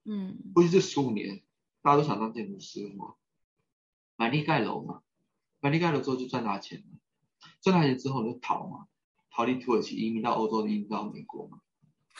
[0.05, 1.41] 嗯，过去这十五年，
[1.81, 3.15] 大家都想当建筑师嘛，
[4.17, 5.01] 买地盖楼嘛，
[5.61, 6.99] 买地盖楼之后就赚大钱了，
[7.61, 8.87] 赚大钱之后就逃嘛，
[9.31, 11.61] 逃离土耳其，移民到欧洲，移民到美国嘛，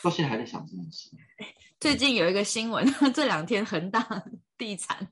[0.02, 1.12] 到现在还在想这件事。
[1.82, 4.24] 最近有一个新闻， 这两天恒大
[4.58, 5.12] 地产，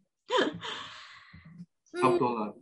[2.01, 2.57] 差不多了。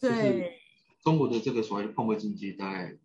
[0.00, 0.58] 对，
[1.02, 2.98] 中国的这个所谓的泡沫经济大概。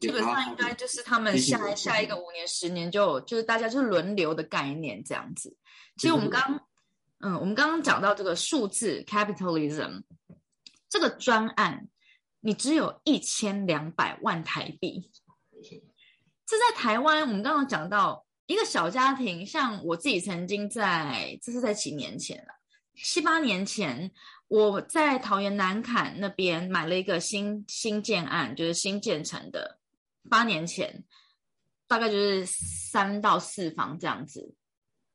[0.00, 5.56] 基本上应该就是他们下下一个五年、十年就就是大家就是轮流的概念这样子。
[5.96, 6.68] 其实我们刚
[7.18, 10.02] 嗯，我们刚刚讲到这个数字 capitalism
[10.88, 11.88] 这个专案，
[12.40, 15.10] 你只有一千两百万台币。
[16.46, 22.54] 这在台湾，我们刚刚讲到一个小家庭，像我自己曾经在，这是在几年前了，
[22.94, 24.12] 七八年前。
[24.52, 29.78] 我在桃园南坎那边买了一个新新建案，就是新建成的，
[30.28, 31.04] 八年前，
[31.88, 34.54] 大概就是三到四房这样子，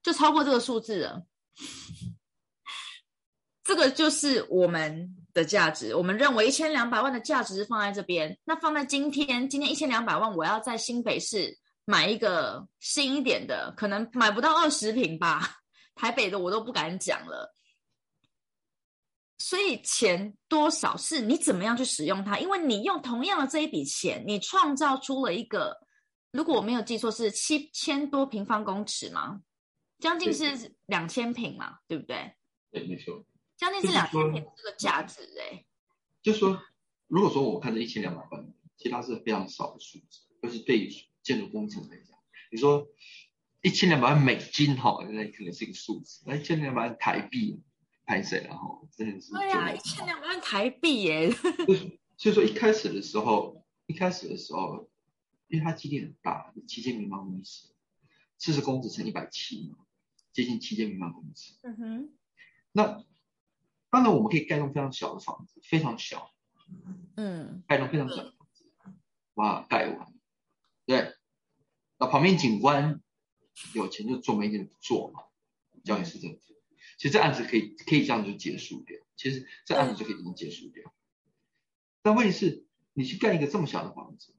[0.02, 1.24] 就超过这个数字了。
[3.64, 15.60] 这个就是我们的价值，我们认为一千两百万的价值是放在这边，那放在今天，今天一千两百万，我要在新北市买一个新一点的，可能买不到二十平吧，
[15.94, 17.54] 台北的我都不敢讲了。
[19.40, 22.40] 所以钱多少是你怎么样去使用它？
[22.40, 25.80] 因为你用同样的这一笔钱，你创造出了一个，
[26.32, 29.42] 如果我没有记错是七千多平方公尺吗？
[30.00, 32.34] 将近是两千平嘛，对不对？
[32.72, 33.24] 对，没错。
[33.56, 35.64] 将近是两千平这个价值哎。
[36.24, 36.60] 就说，
[37.08, 42.18] 如果说我看这一千两百万，其实它是非常少的数字，就是对于建筑工程来讲，
[42.52, 42.88] 你说
[43.62, 47.62] 一千两百万美金哈，那可能是一个数字，那一千两百万台币。
[48.08, 51.30] 拍摄然后真的是对呀，一千两百万台币耶。
[52.16, 54.90] 所 以说一开始的时候，一开始的时候，
[55.50, 57.68] 因为它基地很大，七千平方公尺，
[58.40, 59.86] 四十公尺乘一百七嘛，
[60.32, 61.56] 接近七千平方公尺。
[61.64, 62.10] 嗯哼。
[62.72, 63.04] 那
[63.90, 66.32] 当然我们可以盖栋非常小的房子，非常小。
[67.18, 67.62] 嗯。
[67.68, 68.64] 盖栋非常小的房子，
[69.34, 70.14] 哇，盖完，
[70.86, 71.14] 对。
[71.98, 73.02] 那旁边景观
[73.74, 75.24] 有钱就做没钱不做嘛，
[75.84, 76.40] 交易市政府。
[76.98, 80.94] 其实这案子可以可以这样就结束掉，其实这案子就可以这么结束掉。
[82.02, 84.34] 但问题是，你去盖一个这么小的房子，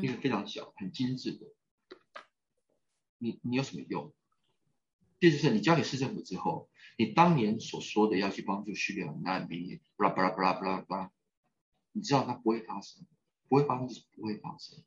[0.00, 1.46] 一个非常小、很精致的，
[3.18, 4.14] 你你有什么用？
[5.18, 11.12] 这就是你交给市政府之后，你当年所说的要去帮助叙利亚难民，巴拉巴拉巴拉巴拉巴拉，
[11.92, 13.04] 你知道它不会发生，
[13.48, 14.82] 不会发生就是不会发生。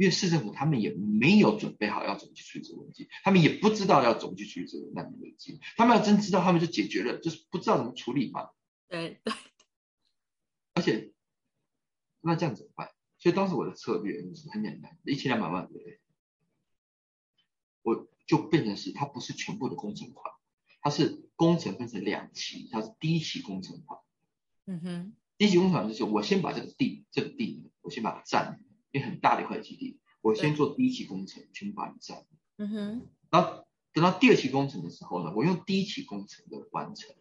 [0.00, 5.60] 因为市政府他们也没有准备好要怎么去处理这个问题，他们也不知道要怎么去处理这个难民危机。
[5.76, 8.48] 他们要真知道，他们就解决了，就是不知道怎么处理嘛。
[8.88, 9.34] 对 对。
[10.72, 11.12] 而且，
[12.22, 12.88] 那这样怎么办？
[13.18, 16.00] 所以当时我的策略是很简单，一千两百万对不对？
[17.82, 20.34] 我就变成是它不是全部的工程款，
[20.80, 24.00] 它是工程分成两期，它是第一期工程款。
[24.64, 25.16] 嗯哼。
[25.36, 28.64] 第一期工程款就是我先把这个地，这个地我先把它占。
[28.92, 32.24] 因为很大的一块基地，我先做第一期工程，全部把你占。
[32.56, 33.08] 嗯哼。
[33.30, 37.14] 然后等到第二期工程的时候呢，我用第一期工程的完成，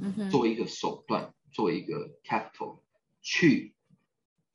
[0.00, 2.80] 嗯哼，作为一个手段作为一个 capital
[3.22, 3.74] 去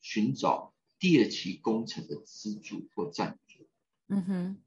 [0.02, 3.68] 寻找第二期工程的资助或赞助。
[4.08, 4.58] 嗯哼，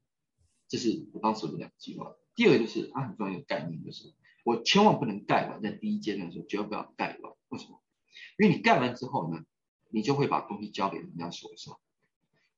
[0.67, 2.15] 这是我当时的两个计划。
[2.35, 4.11] 第二个就是它很重要一个概念，就是
[4.43, 7.33] 我千万不能盖完，在第一阶段的时候绝对不要盖完。
[7.49, 7.79] 为什么？
[8.39, 9.43] 因为你盖完之后呢，
[9.93, 11.77] 你就会把东西交给人家手上。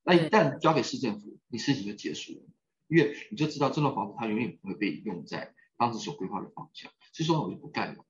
[0.03, 2.39] 那一旦交给市政府，你事情就结束了，
[2.88, 6.89] 因为你就知道这栋房子它永远不会被用在当时所规划的方向。
[7.11, 8.05] 所以说我就不盖了，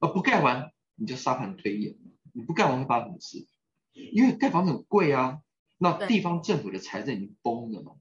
[0.00, 1.96] 而不盖完你就沙盘推演，
[2.32, 3.46] 你不盖完会发生什么事？
[3.92, 5.40] 因为盖房子很贵啊，
[5.78, 7.92] 那地方政府的财政已经崩了嘛，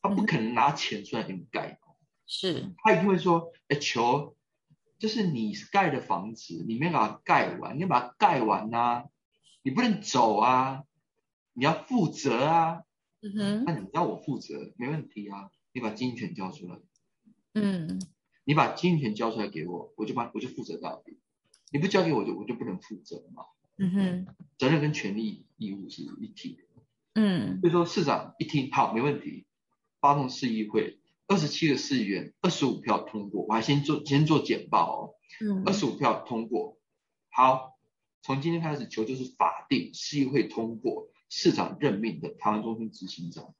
[0.00, 1.78] 他不可能拿钱出来给你盖。
[2.28, 4.36] 是，他一定会说，哎，求，
[4.98, 9.04] 就是你盖的房子，你没把它盖完，你要把它盖完呐，
[9.66, 10.84] 你不能走啊，
[11.52, 12.84] 你要负责啊，
[13.20, 16.78] 嗯哼，那你要我负责，没问题啊，你把经营权交出来，
[17.54, 18.00] 嗯，
[18.44, 21.18] 你把经营权交出来给我，我就把我就负责到底，
[21.72, 23.42] 你不交给我就我就不能负责嘛，
[23.76, 26.82] 嗯哼，责任跟权利义务是一体的，
[27.14, 29.46] 嗯，所以说市长一听好没问题，
[30.00, 31.00] 发动市议会。
[31.26, 35.14] 二十七个市议员，二十五票通过，我还先做先做简报哦。
[35.44, 36.78] 嗯，二十五票通过，
[37.30, 37.75] 好，
[38.26, 43.54] 从今天开始，球就是法定市议会通过市长任命的台湾中心执行长，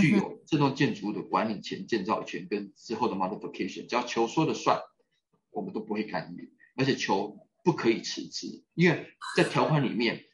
[0.00, 4.80] 具有这栋建筑物的管理权、建造权跟之后的 modification，只要球说了算，
[5.50, 10.24] 我们都不会干预，而且球不可以辞职，因为在条款里面，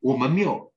[0.00, 0.74] 我们没有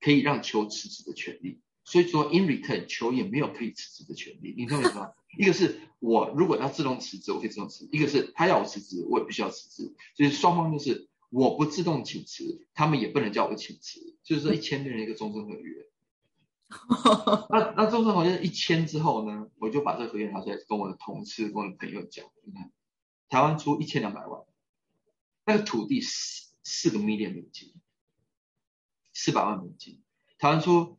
[0.00, 1.60] 可以让球辞职的权利。
[1.84, 4.52] 所以说，in return，球也没有可以辞职的权利。
[4.56, 5.12] 你懂我意思吗？
[5.38, 9.94] 一个是我如果要自动辞职，我可以自动辞；一个是他要我辞职，我也必须要辞职。
[10.16, 14.16] 所以双方就是我不自动请辞，他们也不能叫我请辞。
[14.22, 15.86] 就是说，一签订了一个终身合约。
[17.50, 22.24] 那那终身合约一签之后呢，我就把这个合约拿出来跟我的同事、跟我的朋友讲。
[22.44, 22.72] 你看，
[23.28, 24.44] 台湾出一千两百万，
[25.44, 27.74] 那个土地四四个 million 美金，
[29.12, 30.02] 四百万美金，
[30.38, 30.98] 台湾出。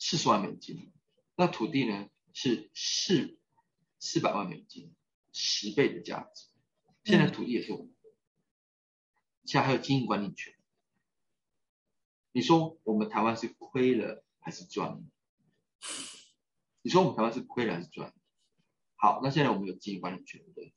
[0.00, 0.92] 四十万美金，
[1.34, 3.36] 那土地呢是四
[3.98, 4.94] 四百万美金，
[5.32, 6.46] 十倍的价值。
[7.02, 7.94] 现在土地也是我们的，
[9.48, 10.52] 现在还有经营管理权。
[12.32, 15.00] 你说我们台湾是亏了还是赚了？
[16.82, 18.12] 你说我们台湾是亏了还是赚？
[18.96, 20.74] 好，那现在我们有经营管理权，对不对？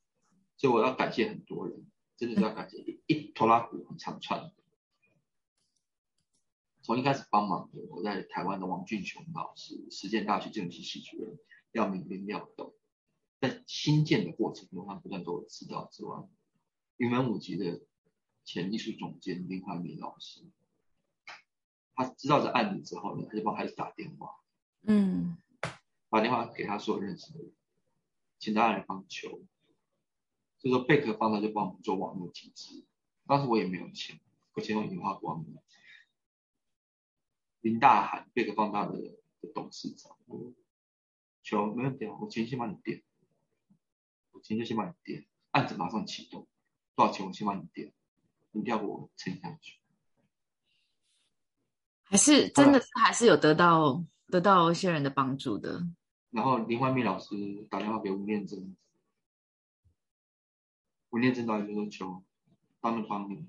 [0.56, 4.54] 所以我要感谢很多人，真的是要感谢一拖拉股很长串。
[6.82, 11.38] 从一开始帮忙的，我在台湾的王俊雄老师，实践大学政治系主任
[11.74, 12.74] 廖明斌廖董，
[13.42, 16.26] 在新建的过程中，他不断给我指导之外，
[16.96, 17.82] 云门舞集的
[18.44, 20.42] 前艺术总监林怀民老师，
[21.94, 24.40] 他知道这案子之后呢，他就帮孩子打电话，
[24.82, 25.38] 嗯，
[26.10, 27.54] 打电话给他所有认识的人，
[28.40, 29.42] 请他来帮球，
[30.60, 32.86] 就说贝壳放大就帮我们做网络集资，
[33.26, 34.20] 当时我也没有钱，
[34.54, 35.64] 我先用银花光了。
[37.62, 39.00] 林大海，贝壳放大的
[39.40, 40.18] 的董事长，
[41.44, 43.04] 求没问题，我钱先帮你垫，
[44.32, 46.48] 我钱就先帮你垫，案子马上启动，
[46.96, 47.94] 多少钱我先帮你垫，
[48.52, 49.80] 你要我撑下去。
[52.04, 55.88] 还是真的是还是有得到得到一些人的帮助的。
[56.30, 57.36] 然后林怀民老师
[57.70, 58.76] 打电话给吴念真，
[61.10, 62.24] 吴念真导演就说求
[62.82, 63.46] 他们帮你，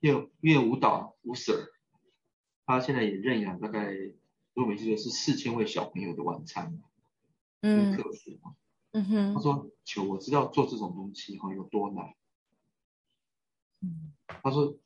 [0.00, 1.70] 因为因为舞蹈吴 Sir。
[2.66, 3.94] 他现在也认养大概，
[4.52, 6.78] 如果没记错是四千位小朋友的晚餐，
[7.62, 7.96] 嗯，
[8.92, 12.14] 嗯哼，他说求我知道做这种东西哈有多难，
[13.80, 14.78] 嗯，他说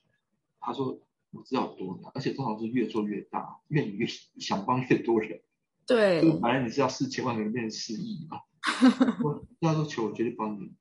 [0.60, 5.42] 他说我知道有多难，而且通常是越做越大，越越想帮越多人，
[5.86, 8.42] 对， 反正你是要四千万个人变成四亿嘛，
[9.24, 10.74] 我他说求我绝对帮你，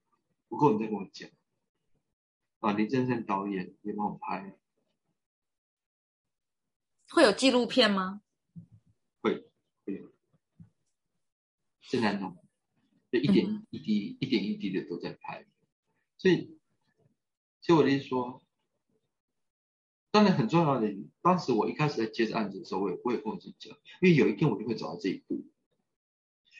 [0.49, 1.29] 不够你再跟我讲，
[2.59, 4.57] 啊，林正盛导演也帮我拍。
[7.09, 8.21] 会有纪录片吗？
[9.21, 9.49] 会，
[9.85, 10.01] 会，
[11.81, 12.37] 正在呢，
[13.11, 15.45] 就一点一滴、一点一滴的都在拍。
[16.17, 16.57] 所以，
[17.61, 18.43] 所以我的意思说，
[20.11, 25.45] 当然很重要的，当时我一开始在接这案子的时候，我也我也跟我自己讲，因为有一天我就会走到这一步，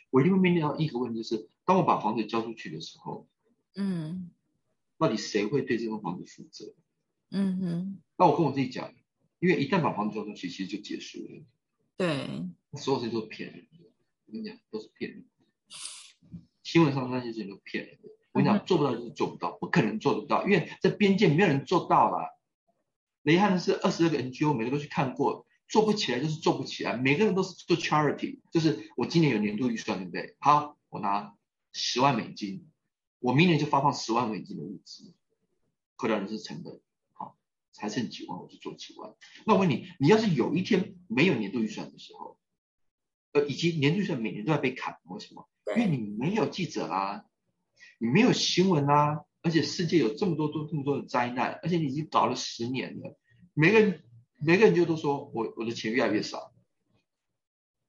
[0.09, 3.27] 我一定会面临到一个问题，就是当我把房子交出去的时候，
[3.75, 4.31] 嗯，
[4.97, 6.73] 到底谁会对这栋房子负责？
[7.29, 8.93] 嗯哼，那我跟我自己讲。
[9.39, 11.43] 因为一旦把房子交出去，其实就结束了。
[11.97, 12.47] 对，
[12.79, 13.91] 所有事情都是骗人的。
[14.27, 16.37] 我跟你讲，都是骗人的。
[16.61, 18.09] 新闻上那些事情都骗人的。
[18.32, 22.38] 我跟你讲，做不到就是做不到，不可能做得到，因为在边界没有人做到了。
[23.23, 26.97] 遗憾的是，二十二个 NGO 每个都去看过，做不起来就是做不起来。
[26.97, 30.36] 每个人都是做 charity，就是我今年有年度预算，对不对？
[30.39, 31.36] 好，我拿
[31.73, 32.67] 十万美金，
[33.19, 35.13] 我明年就发放十万美金的物资。
[35.97, 36.82] 扣掉人事成本，
[37.13, 37.38] 好，
[37.73, 39.13] 才剩几万，我就做几万。
[39.45, 42.39] 那我问你，你要是有一天没有年度预算的时候，
[43.34, 45.47] 呃，以及年度预算每年都要被砍，为什么？
[45.75, 47.25] 因为你没有记者啊，
[47.99, 53.17] 你没有新闻啊，而且世界有这么多多这么多的灾难，而且你已经搞了十年了，
[53.53, 54.03] 每个人
[54.39, 56.53] 每个人就都说我我的钱越来越少，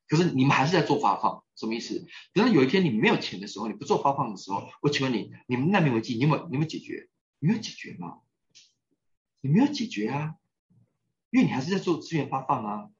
[0.06, 2.06] 可是你们还是在做发放，什么意思？
[2.34, 7.08] 等到有一天你没有钱的时候，你不做发放的时候，我请问你，你们难民危机你有没有你有没有解决？
[7.38, 8.18] 你没有解决吗？
[9.40, 10.36] 你没有解决啊，
[11.30, 12.90] 因为你还是在做资源发放啊。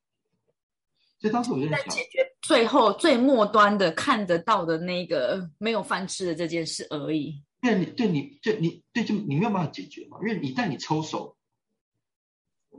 [1.22, 7.40] 所以当时我就在解决最后最末端的看得到的那个没有饭吃的这件事而已。
[7.60, 11.36] 对，你对你对你对就你没有办法解决嘛，因为你但你抽手，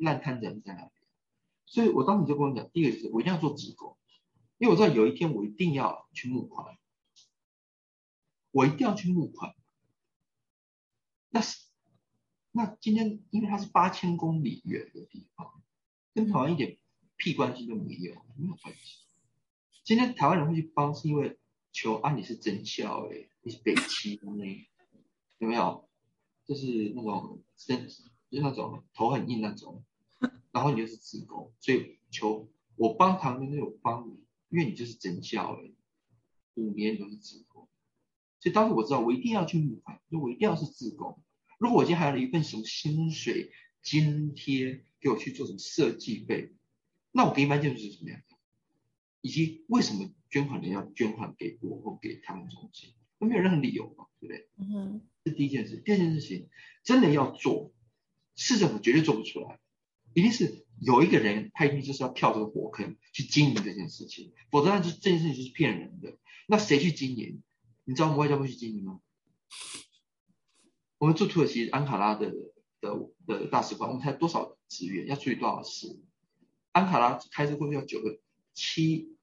[0.01, 0.91] 烂摊子在那边。
[1.65, 3.97] 所以我当时就跟我讲，第一个是我一定要做直播，
[4.57, 6.77] 因为我知道有一天我一定要去募款，
[8.51, 9.55] 我一定要去募款。
[11.29, 11.63] 那是
[12.51, 15.63] 那今天因为它是八千公里远的地方，
[16.13, 16.77] 跟台湾一点。
[17.23, 18.99] 屁关系都没有，没有关系。
[19.85, 21.37] 今天台湾人会去帮，是因为
[21.71, 24.67] 求啊，你是真孝哎，你是北七的那，
[25.37, 25.87] 有没有？
[26.45, 29.85] 就是那种真，就是那种头很硬那种，
[30.51, 34.19] 然后你就是自贡，所以求我帮唐人有帮你，
[34.49, 35.71] 因为你就是真孝哎，
[36.55, 37.69] 五年都是自贡，
[38.41, 41.23] 所以当时我知道我一定要去募款，就我一定要是自贡。
[41.57, 46.53] 如果我今天还有一份什么薪水津贴，给我去做什么设计费。
[47.13, 48.35] 那我给一般建筑是什么样的？
[49.21, 52.93] 以及为什么捐款人要捐款给我或给他们中心？
[53.19, 54.49] 那没有任何理由嘛，对不对？
[54.57, 55.01] 嗯哼。
[55.23, 56.49] 这第一件事，第二件事情，
[56.83, 57.71] 真的要做，
[58.35, 59.57] 市政府绝对做不出来，
[60.13, 66.17] 一定是有一个人，他一定就是要跳这个火坑去经营这件事情，否则那就这件事情就是骗人的。
[66.47, 67.41] 那谁去经营？
[67.85, 68.99] 你知道我们外交部去经营吗？
[70.97, 72.33] 我们驻土耳其安卡拉的
[72.81, 75.87] 的的大使馆，我们才多少资源，要处理多少事？
[76.73, 78.19] 安卡拉开车过去要九个
[78.53, 79.15] 七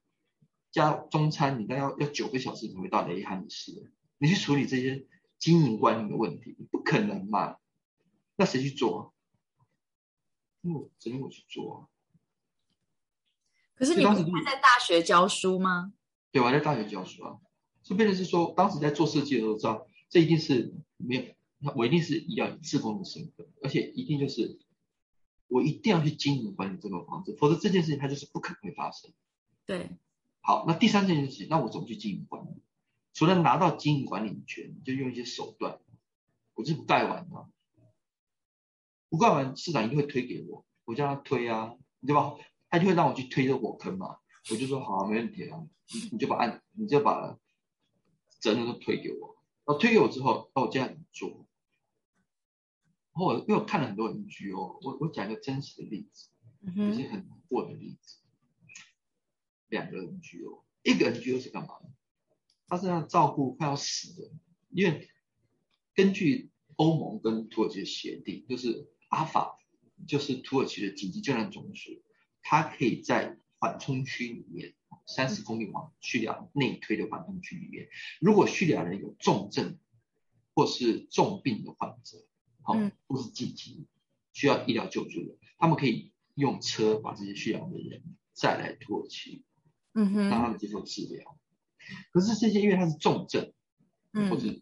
[0.70, 3.92] 加中餐，你大概要要九个小时才会到雷汉市。
[4.18, 5.06] 你去处理这些
[5.38, 7.56] 经营管理的问题，不可能嘛？
[8.36, 9.12] 那谁去做？
[10.62, 11.90] 我只能我去做。
[13.74, 15.92] 可是你当时还在大学教书吗？
[16.30, 17.38] 对，我还在大学教书啊。
[17.82, 24.60] 就变成是说，当时在做设计的时候，知道这一定是没有，我一定是要以自工的身份，而且一定就是。
[25.50, 29.10] 我一定要去经营管理这个房子，否则这件事情它就是不可能会发生。
[29.66, 29.90] 对，
[30.40, 32.62] 好，那第三件事情，那我怎么去经营管理？
[33.12, 35.80] 除了拿到经营管理权，就用一些手段，
[36.54, 37.50] 我就不盖完嘛，
[39.08, 41.74] 不盖完市长一定会推给我，我叫他推啊，
[42.06, 42.34] 对吧？
[42.68, 44.18] 他就会让我去推这个火坑嘛，
[44.50, 47.36] 我就说好啊，没问题啊，你你就把案，你就把
[48.38, 50.96] 责任都推给我，然后推给我之后，那我接下来
[53.12, 53.26] 怎么做？
[53.26, 56.28] 我因为我看了很多 NGO，我我讲一个真实的例子，
[56.62, 58.18] 一些很难过的例子。
[59.68, 61.90] 两个 NGO，一个 NGO 是干嘛的？
[62.66, 64.30] 他是要照顾快要死的，
[64.70, 65.08] 因为
[65.94, 69.58] 根据欧盟跟土耳其的协定，就是阿法，
[70.06, 72.02] 就是土耳其的紧急救援总署，
[72.42, 74.74] 它可以在缓冲区里面，
[75.06, 77.88] 三十公里往叙利亚内推的缓冲区里面，
[78.20, 79.78] 如果叙利亚人有重症
[80.54, 82.24] 或是重病的患者。
[82.62, 82.74] 好，
[83.06, 83.86] 或是紧急
[84.32, 88.02] 需要医疗救助的，他们可以用车把这些需要的人
[88.32, 89.44] 再来土耳其，
[89.94, 91.36] 嗯哼，让他们接受治疗。
[92.12, 93.52] 可是这些因为他是重症，
[94.12, 94.60] 或者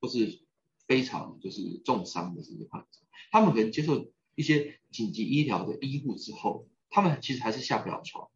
[0.00, 0.42] 或是
[0.86, 3.00] 非常就是重伤的这些患者，
[3.30, 8.28] 他们可能接受一些紧急医疗的医护之后，他们其实还是下不了床，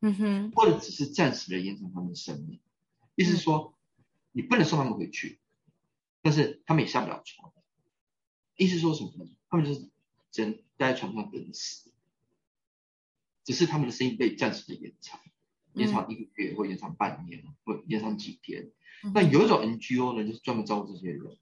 [0.00, 2.60] 嗯哼，或者只是暂时的延长他们的生命。
[3.16, 3.74] 意思是说，
[4.32, 5.40] 你不能送他们回去。
[6.24, 7.52] 但是他们也下不了床，
[8.56, 9.30] 意思说什么呢？
[9.50, 9.90] 他们就是
[10.30, 11.92] 只能待在床上等死，
[13.44, 15.20] 只是他们的生命被暂时的延长，
[15.74, 18.72] 延长一个月或延长半年或延长几天。
[19.12, 21.36] 那有一种 NGO 呢，就是专门照顾这些人。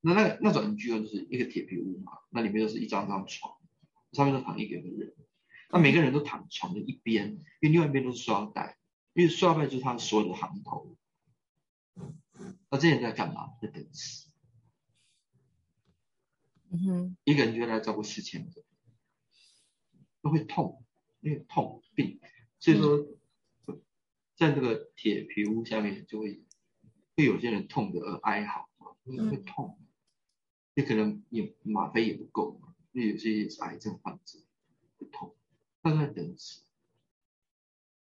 [0.00, 3.54] 那那那种 NGO 就是一个铁皮屋嘛，那里面就是一张张床，
[4.10, 5.14] 上面都躺一个人，
[5.68, 8.78] 那每个人都躺床的一边，因为另外一边都是塑料袋，
[9.12, 10.96] 因为塑料袋就是他所有的行头。
[12.70, 13.54] 那这些人在干嘛？
[13.60, 14.28] 在等死。
[16.72, 18.62] 嗯哼，一个人就来照顾四千个，
[20.22, 20.84] 都会痛，
[21.20, 22.20] 因为痛病，
[22.60, 23.04] 所以说，
[24.36, 26.44] 在这个铁皮屋下面就会，
[27.16, 28.68] 会有些人痛的而哀嚎
[29.02, 29.80] 因为会痛，
[30.74, 34.38] 也可能也吗啡也不够嘛，因为有些也是癌症患者，
[34.98, 35.34] 会痛，
[35.82, 36.62] 他在等死。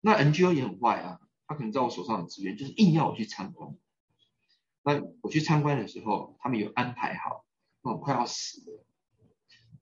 [0.01, 3.77] 那 NGO 也很坏啊，他可能在我手上的资源就是硬要我去参观。
[4.87, 7.45] 那我去参观的时候，他们有安排好
[7.81, 8.71] 那种快要死的、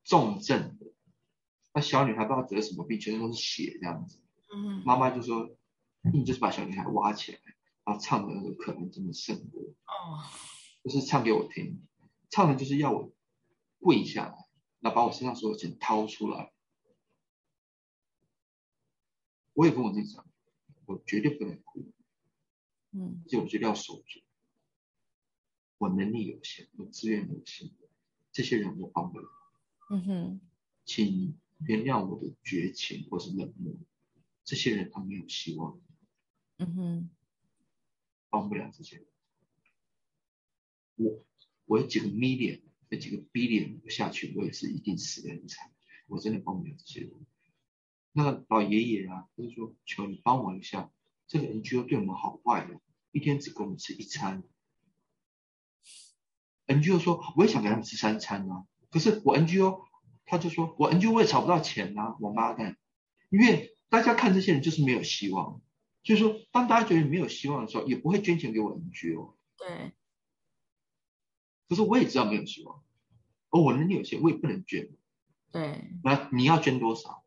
[0.04, 0.88] 重症的，
[1.76, 4.20] 那小女孩不知道得什么病，全身都是血这样子。
[4.52, 5.56] 嗯妈妈就说
[6.12, 7.40] ：“你就是把小女孩挖起来，
[7.84, 10.26] 然后唱的那个可能真的圣歌，哦，
[10.84, 11.86] 就是唱给我听，
[12.32, 13.14] 唱的就是要我
[13.78, 14.36] 跪下来，
[14.80, 16.52] 然后把我身上所有钱掏出来。
[19.54, 20.26] 我也跟我自己讲，
[20.88, 21.92] 我绝对不能哭，
[22.90, 24.25] 嗯而且我绝对要守住。
[25.78, 27.72] 我能力有限，我资源有限，
[28.32, 29.28] 这些人我帮不了，
[29.90, 30.40] 嗯哼，
[30.86, 33.74] 请原谅我的绝情或是冷漠。
[34.44, 35.82] 这些人他没有希望，
[36.58, 37.10] 嗯哼，
[38.30, 39.06] 帮不了这些人。
[40.96, 41.26] 我
[41.66, 45.72] 我有几个 million，有几个 billion 我下去，我也是一定死得很惨。
[46.08, 47.12] 我真的帮不了这些人。
[48.12, 50.92] 那个老爷爷啊，他就说：“求你帮我一下，
[51.28, 52.80] 这个 NGO 对我们好坏的，
[53.12, 54.44] 一天只给我们吃一餐。
[56.68, 59.82] ”NGO 说：“我也想给他们吃三餐啊，可是我 NGO，
[60.26, 62.78] 他就说我 NGO 我也找不到钱呐、王八蛋，
[63.30, 65.62] 因为大家看这些人就是没有希望，
[66.04, 69.36] 就是说当大家觉得没有希望的时候，也不会捐钱给我 NGO。
[69.58, 69.94] 对，
[71.70, 72.84] 可是我也知道没有希望，
[73.50, 74.90] 而我能力有限，我也不能捐。
[75.52, 77.24] 对，那你要捐多少？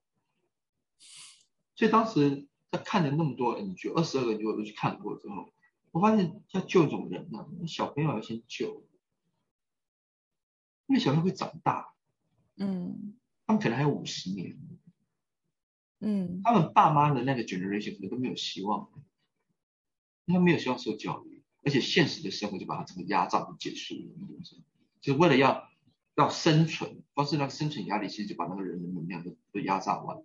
[1.75, 5.53] 所以当时在看了那么多 NGO，二十二个 NGO 我都去看过之后，
[5.93, 8.83] 我发现要救这种人呢、小朋友要先救，
[10.89, 11.93] 因为小朋友会长大，
[12.57, 13.15] 嗯
[13.47, 14.59] 他们可能还有五十年，
[16.01, 18.91] 嗯他们爸妈的那个 generation 可能都没有希望，
[20.27, 24.11] 他没有希望受教育，而且现实的生活就把他整个压榨结束了，
[25.01, 25.71] 就是为了要
[26.17, 30.25] 要生存，光是那个生存压力，其实就把那个人的能量都都压榨完了。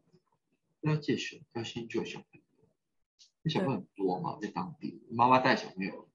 [0.82, 2.42] 要戒水，要先救小朋友，
[3.42, 6.10] 那小朋友很多嘛，在当地，妈妈带小朋友，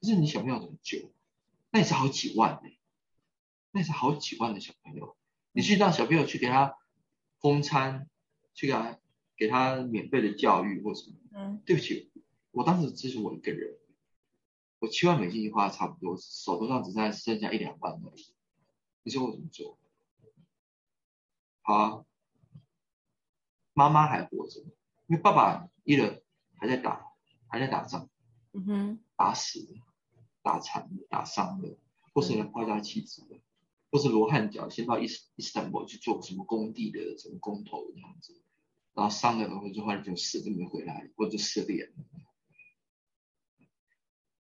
[0.00, 1.10] 可是你小朋友怎么救？
[1.70, 2.70] 那也是好几万呢、
[3.76, 5.16] 那是好几万的小朋友，
[5.50, 6.78] 你去让小朋友去给他
[7.40, 8.08] 供餐，
[8.54, 9.00] 去给他
[9.36, 11.16] 给他免费的教育或什么？
[11.32, 12.12] 嗯对不起，
[12.52, 13.76] 我当时只是我一个人，
[14.78, 18.32] 我七万美金花差不多，手头上只剩下剩下一两万而已。
[19.02, 19.76] 你说我怎么做？
[21.62, 22.04] 好啊，
[23.72, 24.60] 妈妈还活着，
[25.08, 26.22] 因为爸爸一人
[26.54, 27.10] 还在打，
[27.48, 28.08] 还在打仗，
[28.52, 29.82] 嗯哼，打死了，
[30.42, 31.76] 打残了，打伤了，
[32.12, 33.40] 或是人抛家弃子了，
[33.94, 38.42] 或是罗汉脚先到伊斯伊斯坦布尔去做什么工地的什么工头这样子，
[38.92, 41.94] 然后伤了，或者后来就死都没回来，或者失联了。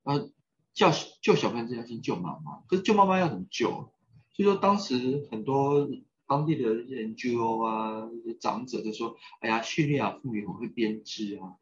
[0.03, 0.30] 然后
[0.74, 0.92] 叫
[1.22, 3.70] 救小朋友，要先救妈妈，可是救妈妈要怎么救？
[3.70, 3.90] 所
[4.36, 5.88] 以说当时很多
[6.26, 11.57] 当地的一些 NGO 啊，一些长者就说：“哎呀，叙利亚妇女很会编织啊。”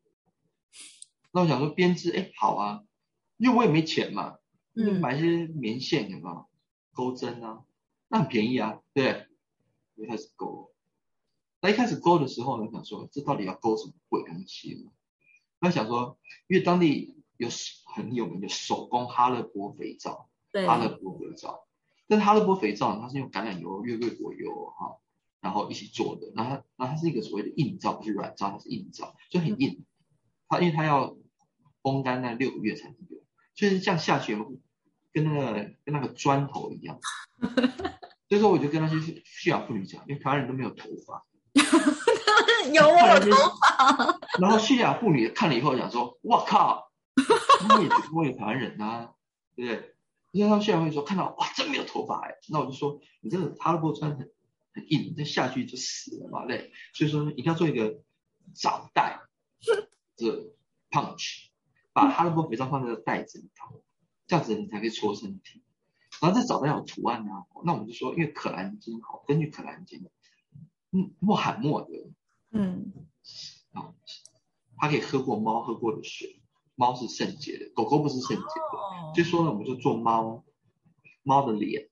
[1.31, 2.83] 那我想说编织，哎，好啊，
[3.37, 4.39] 因为我也没钱嘛，
[4.75, 6.49] 就嗯买一些棉线，有没有？
[6.93, 7.63] 钩针啊，
[8.09, 9.27] 那很便宜啊，对不对？
[9.97, 10.73] 我就开始勾。
[11.61, 14.91] 那一开始勾的时候呢，想说这到底要勾什么鬼东西呢？
[15.59, 17.49] 那想说，因为当地有
[17.87, 21.67] 很有名的手工哈勒波肥皂，对，哈勒波肥皂，
[22.07, 24.99] 但是哈勒波肥皂呢它是用橄榄油、月桂果油哈、
[25.41, 29.85] 然后一起做的，然后它然后它是一个所谓的硬皂，不是软皂，它是硬皂，就很硬。
[30.49, 31.17] 它因为它要
[31.83, 33.21] 烘干那六个月才能用，
[33.55, 34.37] 所以这样下去
[35.17, 35.53] 跟那个
[35.83, 36.99] 跟那个砖头一样。
[38.29, 41.25] 所以说我就跟那些叙叙利亚妇女讲，因为台湾人都没有头发，
[42.71, 46.91] 有我有头发，然后叙利亚妇女看了以后讲说：“我靠，
[47.71, 49.15] 我也我也台湾人啊，
[49.55, 49.95] 对不对？”
[50.33, 54.29] 因为他们叙利亚妇女说看到哇，真没有头发哎，那我就说你这个哈勒波砖很
[54.75, 56.73] 很硬，你再下去就死了嘛，对。
[56.93, 58.03] 所以说一定要做一个
[58.55, 59.21] 找袋，
[60.17, 60.53] 这
[60.91, 61.47] punch，
[61.93, 63.83] 把哈勒波肥皂放在这个袋子里头，
[64.27, 65.63] 这样子你才可以搓身体。
[66.21, 70.09] 然后再找到有图案啊，那我们就说，因为可兰经好，根据可兰经，
[70.93, 71.89] 嗯，穆罕默德
[72.51, 72.93] 嗯
[73.73, 73.93] 啊，
[74.79, 76.41] 他可以喝过猫喝过的水，
[76.75, 78.79] 猫是圣洁的，狗狗不是圣洁的。
[78.79, 80.45] 哦所以说呢，我们就做猫，
[81.23, 81.89] 猫的脸，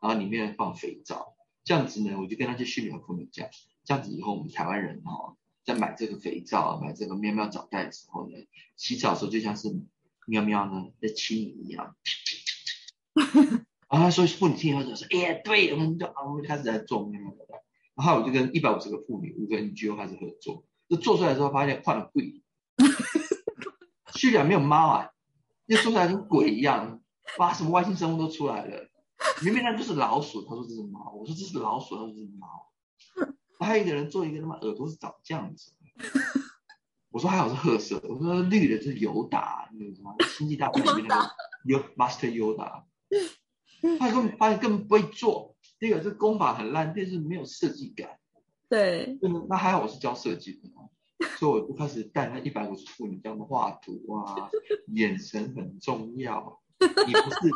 [0.00, 3.48] 然后里面放肥皂，这样子呢，我就跟那些叙利亚妇女讲，
[3.84, 8.36] 这样子以后我们台湾人哈、在买这个肥皂、买这个喵喵澡袋的时候呢，
[8.76, 9.68] 洗澡的时候就像是
[10.28, 11.96] 喵喵呢在亲你一样。
[13.88, 17.10] 啊，所以妇女听以后就说，哎呀，对，我们就啊，我们就开始在做。
[17.94, 22.42] 然后我就跟一百五十个妇女，五个 NGO 开始合作，就做出来之后发现换了贵，
[24.14, 25.10] 叙利亚没有猫啊，
[25.66, 27.02] 就做出来跟鬼一样，
[27.38, 28.88] 哇，什么外星生物都出来了。
[29.42, 32.46] 明明那就是老鼠，他说这是猫，我说这是老鼠，他说这是猫。
[33.58, 35.72] 还有一个人做一个他妈耳朵是长这样子，
[37.18, 41.30] 我我说还好是褐色，我说绿的就是尤达，那个什么星际大战里面那个
[41.64, 42.86] 尤 Master 尤达，
[43.98, 45.56] 他根本发现根本不会做。
[45.80, 48.20] 第一个是功法很烂，第二是没有设计感。
[48.68, 54.48] 对，那那还好我是教设计的，所以我就开始带那一百五十妇女这样的画图啊，
[54.94, 56.62] 眼神很重要。
[56.78, 57.50] 你不是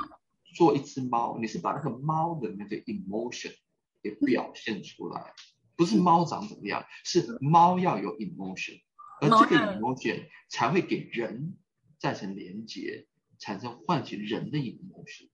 [0.56, 3.54] 做一只猫，你是把那个猫的那个 emotion
[4.02, 5.32] 给表现出来，
[5.76, 8.80] 不是猫长怎么样，是猫要有 emotion，
[9.22, 11.56] 而这个 emotion 才会给人
[11.98, 13.06] 造成连接，
[13.38, 15.28] 产生唤起人的 emotion。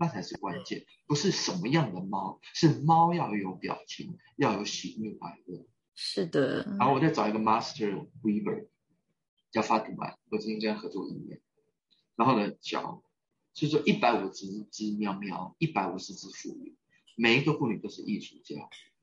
[0.00, 5.66] 那才是关键，不是什么样的猫，是猫要有表情，要有喜怒哀乐。
[5.94, 6.64] 是的。
[6.78, 8.68] 然后我再找一个 master weaver，
[9.50, 11.40] 叫法蒂玛，我之前跟他合作一年。
[12.14, 13.02] 然后呢，教，
[13.54, 16.76] 就是说一百五十只喵喵，一百五十只妇女，
[17.16, 18.54] 每一个妇女都是艺术家。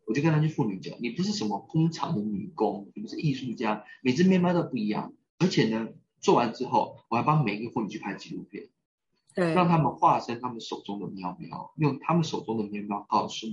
[0.06, 5.14] 我就跟他去妇女讲，你不是什么工厂的女工，你不是艺术家，每只面包都不一样。
[5.40, 5.90] 而且呢，
[6.20, 8.70] 做完之后，我还帮每一个妇女去拍纪录片。
[9.38, 13.48] 让他们化身他们手中的喵喵，用他们手中的面包告诉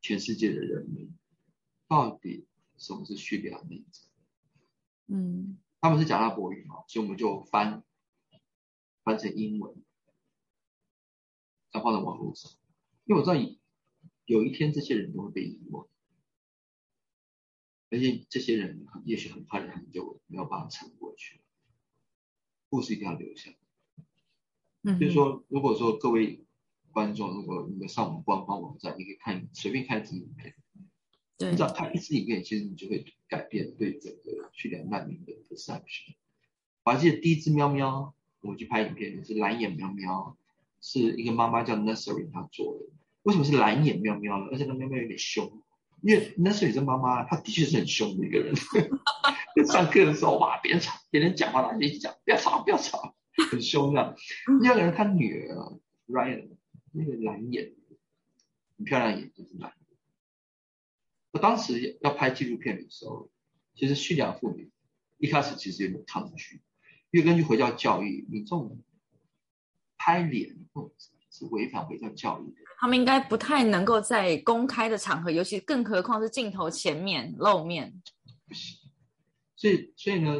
[0.00, 1.12] 全世界的人民，
[1.88, 2.46] 到底
[2.76, 4.04] 什么是叙利亚内战？
[5.08, 7.82] 嗯，他们是讲阿拉伯语嘛，所以我们就翻
[9.02, 9.74] 翻成英文，
[11.72, 12.52] 再放在网络上，
[13.04, 13.34] 因为我知道
[14.26, 15.86] 有一天这些人都会被遗忘，
[17.90, 21.40] 而且这些人也许很快的很久没有办法撑过去，
[22.68, 23.50] 故事一定要留下。
[24.84, 26.44] 嗯就是说，如果说各位
[26.90, 30.54] 观众，如果你们上我们官方网站，你可以看随便看一支影片，
[31.38, 36.14] 对，你只要看一支影片，其实你就会改变对整个去年难民的 perception。
[36.84, 40.36] 我还记得第一只喵喵，我去拍影片是蓝眼喵喵，
[40.80, 42.86] 是一个妈妈叫 Nursery 她做的。
[43.22, 44.48] 为什么是蓝眼喵喵呢？
[44.52, 45.62] 而且那喵喵有点凶，
[46.02, 48.54] 因为 Nursery 这妈妈她的确是很凶的一个人。
[49.66, 53.14] 上课的时候哇，别人吵，别人讲话她就一直讲，不要吵，不要吵。
[53.50, 54.14] 很凶的。
[54.60, 55.72] 第二个人，他女儿啊
[56.06, 56.50] ，Ryan，
[56.92, 57.72] 那个蓝眼，
[58.76, 59.72] 很漂亮眼睛是蓝。
[61.30, 63.30] 我当时要拍纪录片的时候，
[63.74, 64.70] 其实叙利亚妇女
[65.16, 66.60] 一开始其实有点抗拒，
[67.10, 68.82] 因为根据回教教育，你这种
[69.96, 70.54] 拍脸
[71.46, 72.56] 是违反回教教育的。
[72.78, 78.02] 他们应该不太能够在公开的场合，尤其更何况是镜头前面露面。
[78.46, 78.78] 不行。
[79.56, 80.34] 所以，所以呢，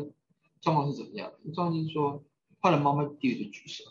[0.61, 1.53] 状况是怎么样的？
[1.53, 2.25] 状况是说。
[2.65, 3.83] 后来妈妈第一个举手，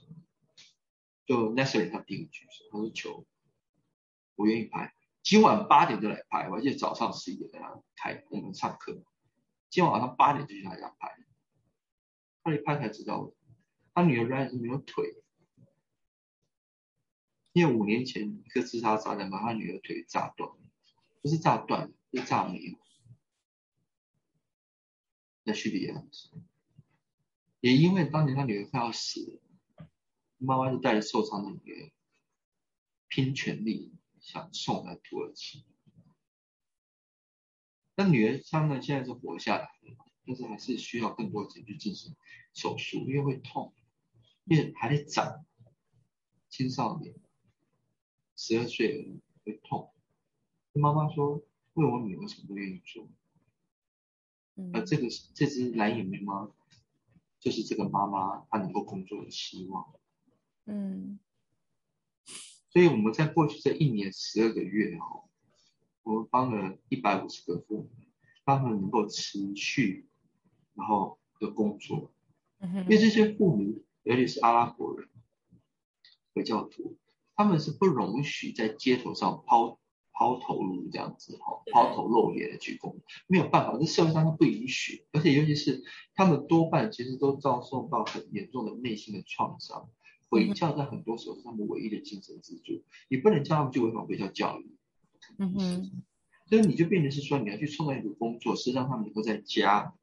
[1.25, 3.25] 就 Nestle 他第一个举手，他说求
[4.37, 7.51] 我愿意拍，今晚八点就来拍，我记得早上十一点
[7.97, 9.03] 开我们上课，
[9.69, 11.17] 今晚晚上八点就去他家拍，
[12.41, 13.33] 他一拍才知道
[13.93, 15.20] 他女儿原来是没有腿，
[17.53, 20.49] 因为五年前一个自杀炸弹把他女儿腿炸断，
[21.21, 22.77] 不是炸断，是炸没有，
[25.43, 26.03] 在叙利亚。
[27.59, 29.41] 也因为当年他女儿快要死
[29.75, 29.87] 了，
[30.37, 31.91] 妈妈就带着受伤的女儿
[33.07, 35.65] 拼全力想送来土耳其。
[37.95, 42.15] 那女儿他们现在是活下来了，但是还是需要更多钱去进行
[42.53, 43.75] 手术，因为会痛，
[44.45, 45.45] 因为还得长，
[46.49, 47.13] 青少年，
[48.43, 49.91] 十二岁会痛。
[50.73, 51.43] 妈妈说
[51.75, 53.07] ：“为我女儿什么都愿意做。”
[54.73, 56.51] 而这个这只蓝眼眉毛。
[57.39, 59.95] 就是这个妈妈她能够工作的希望，
[60.65, 61.17] 嗯，
[62.69, 65.23] 所以我们在过去这一年十二个月哈，
[66.03, 67.89] 我们帮了一百五十个父母，
[68.45, 70.07] 让他们能够持续
[70.75, 72.13] 然后的工作，
[72.61, 75.09] 因为这些父母尤其是阿拉伯人、
[76.35, 76.95] 回教徒，
[77.43, 79.77] 他们是不容许在街头上抛。
[80.13, 82.93] 抛头颅这样子哈，抛头露脸的鞠躬，
[83.25, 85.81] 没有办法，这社会上他不允许，而且尤其是
[86.13, 89.89] 他们多半其实都遭受到很严重的内心的创伤。
[90.29, 94.77] 回教在很多时候是他们唯一的精神支柱，你不能叫他们去违反回教教育。
[95.39, 96.03] 嗯哼，
[96.45, 99.95] 所以你就变成是说，你要去创造一个工作，是让他们能够在家，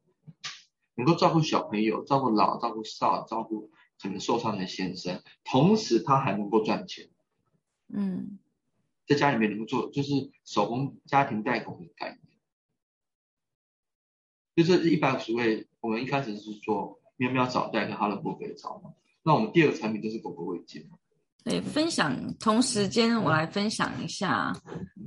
[0.97, 3.70] 能够照顾小朋友，照顾老，照顾少，照顾
[4.03, 7.09] 可能受伤的先生，同时他还能够赚钱。
[7.93, 8.39] 嗯。
[9.07, 10.12] 在家里面能够做，就是
[10.45, 12.20] 手工家庭代工的概念，
[14.55, 15.66] 就是一百五十位。
[15.80, 18.91] 我们一开始是做喵喵早代跟哈乐波肥皂嘛，
[19.22, 20.86] 那我们第二个产品就是狗狗味精。
[21.45, 24.53] 对，分享同时间我来分享一下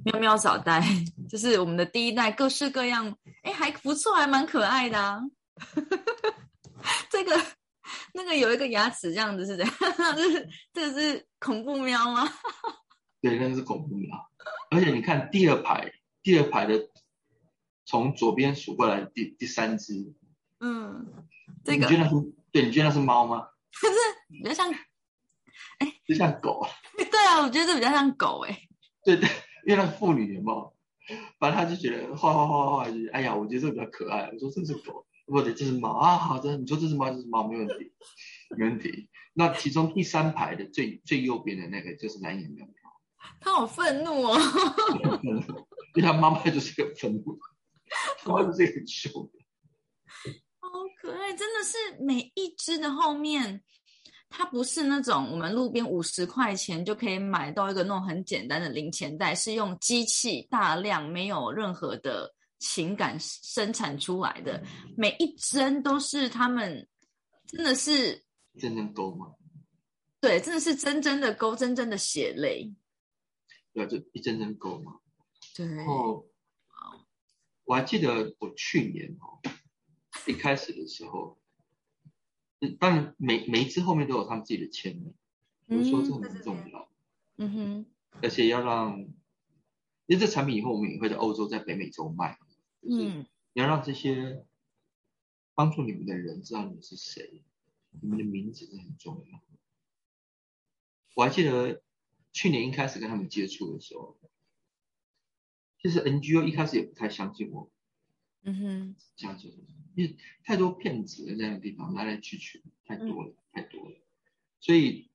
[0.05, 0.81] 喵喵早代，
[1.29, 5.21] 就是我们的第一代，各式各样，哎，还不错，还蛮可爱的啊。
[7.11, 7.39] 这个
[8.13, 9.75] 那个有一个牙齿这样子是怎样？
[10.15, 12.27] 这是这是恐怖喵吗？
[13.21, 14.29] 对，那是恐怖喵，
[14.71, 15.91] 而且你看第二排，
[16.23, 16.89] 第二排的
[17.85, 20.13] 从左边数过来第第三只，
[20.59, 21.05] 嗯，
[21.63, 22.15] 这个你觉得那是
[22.51, 22.65] 对？
[22.65, 23.47] 你觉得那是猫吗？
[23.79, 23.93] 可是
[24.29, 24.71] 比较像，
[25.79, 26.65] 哎就像狗。
[26.97, 28.67] 对啊，我觉得这比较像狗哎。
[29.03, 29.29] 对对，
[29.65, 30.73] 因为那妇女的猫，
[31.39, 34.29] 反正他就觉得画画画画，就哎呀，我觉得这个比较可爱。
[34.33, 36.17] 我说这是狗，不对，这是猫啊。
[36.17, 37.91] 好的，你说这是猫，这是猫，没问题，
[38.57, 39.09] 没问题。
[39.33, 42.75] 那其中第三排的最最右边的那个就是蓝眼喵喵，
[43.39, 44.37] 他好愤怒哦，
[45.95, 47.39] 因为他妈妈就是个愤怒，
[48.25, 49.11] 妈妈就是很凶，
[50.59, 50.69] 好
[51.01, 53.63] 可爱，真的是每一只的后面。
[54.33, 64.63] 它不是那种我们路边五十块钱就可以买到一个那种很简单的零钱袋，是用机器大量没有任何的情感生产出来的，
[64.95, 66.87] 每一针都是他们
[67.47, 68.23] 真的是
[68.59, 69.33] 真正勾吗？
[70.19, 72.71] 对，真的是真真的勾，真真的血泪。
[73.73, 74.99] 对，就一针针勾嘛。
[75.55, 75.65] 对。
[75.65, 76.27] 然后，
[77.63, 79.41] 我还记得我去年哦，
[80.27, 81.39] 一开始的时候。
[82.79, 85.15] 当然，每每一只后面都有他们自己的签名，
[85.65, 86.91] 我说这很重要。
[87.37, 87.85] 嗯哼，
[88.21, 88.99] 而且要让，
[90.05, 92.37] 因为这产品以后我们也会在欧洲、在北美洲卖。
[92.81, 94.45] 嗯，你要让这些
[95.53, 97.43] 帮助你们的人知道你们是谁，
[98.01, 99.41] 你们的名字是很重要。
[101.15, 101.81] 我还记得
[102.31, 104.17] 去年一开始跟他们接触的时候，
[105.81, 107.69] 其实 NGO 一开始也不太相信我。
[108.43, 109.53] 嗯哼，这样子，
[109.95, 113.95] 因为太多骗子在那个地方来来去去，太多了，太多了。
[114.59, 115.11] 所以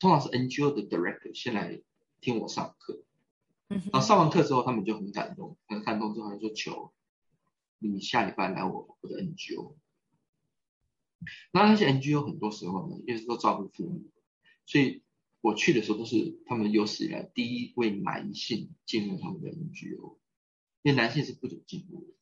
[0.00, 1.80] 通常是 NGO 的 director 先来
[2.20, 3.04] 听我上课，
[3.68, 6.92] 嗯，然后上完课之后，他们就很感动，很感动之后就说求
[7.78, 9.76] 你下礼拜来我我的 NGO。
[11.52, 14.10] 那那些 NGO 很多时候呢，因为是都照顾父母，
[14.64, 15.02] 所以
[15.40, 20.18] 我去的时候都是他们有史以来第一位男性进入他们的 NGO，
[20.82, 22.16] 因为男性是不准进入的。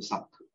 [0.00, 0.46] 上课，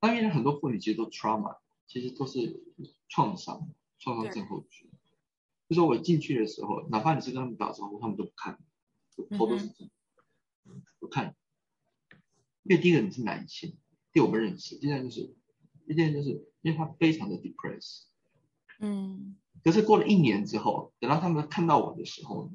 [0.00, 1.58] 那因为很多妇女其实都 trauma，
[1.88, 2.62] 其实都是
[3.08, 3.68] 创伤、
[3.98, 4.88] 创伤症候群。
[5.68, 8.60] 就说我进去的时候，哪怕你是跟他们打招呼，他们都不看，
[9.24, 9.70] 头都是
[10.98, 11.34] 不看。
[12.62, 13.76] 因为第一个你是男性，
[14.12, 15.34] 第我不认识，第二就是，
[15.86, 18.04] 第二就是因为他非常的 depressed。
[18.80, 19.36] 嗯。
[19.62, 22.50] 可是过了一年之后，等到他们看到我的时候，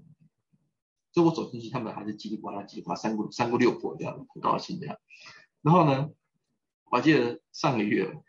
[1.12, 4.98] 就我走进去，他们还是叽里呱啦、叽里呱啦、三姑三姑六婆这样，很高兴这样。
[5.62, 6.12] 然后呢？
[6.94, 8.22] 我记得上个月，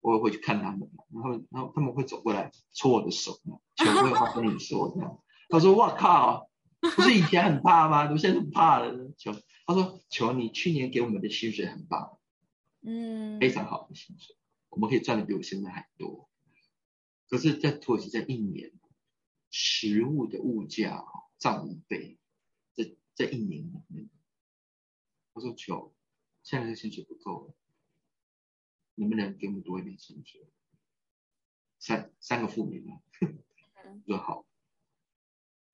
[0.00, 3.38] 我会去看他们，然后，然后他们会走过来搓我的手，
[3.76, 5.22] 全部话跟你说这样。
[5.48, 6.50] 他说：“哇靠，
[6.96, 8.04] 不是以前很怕吗？
[8.06, 9.32] 怎么现在不怕了？”求
[9.66, 12.18] 他说：“求你去年给我们的薪水很棒，
[12.82, 14.36] 嗯，非常好的薪水，
[14.68, 16.28] 我们可以赚的比我现在还多。
[17.28, 18.72] 可是，在土耳其这一年，
[19.50, 21.04] 食物的物价
[21.38, 22.18] 涨一倍，
[22.74, 24.10] 这这一年里面，
[25.32, 25.94] 他说求。”
[26.42, 27.54] 现在的薪水不够，
[28.96, 30.44] 能不能给我们多一点薪水？
[31.78, 33.00] 三三个妇女嘛，
[34.04, 34.44] 说好，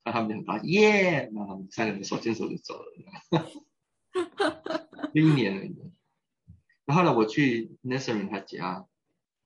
[0.08, 1.28] 那他们就很高兴，耶！
[1.34, 3.50] 那他们三个人手牵手就走了，
[5.12, 5.76] 一年而已。
[6.86, 8.88] 然后呢，我去 Nesrin 他家，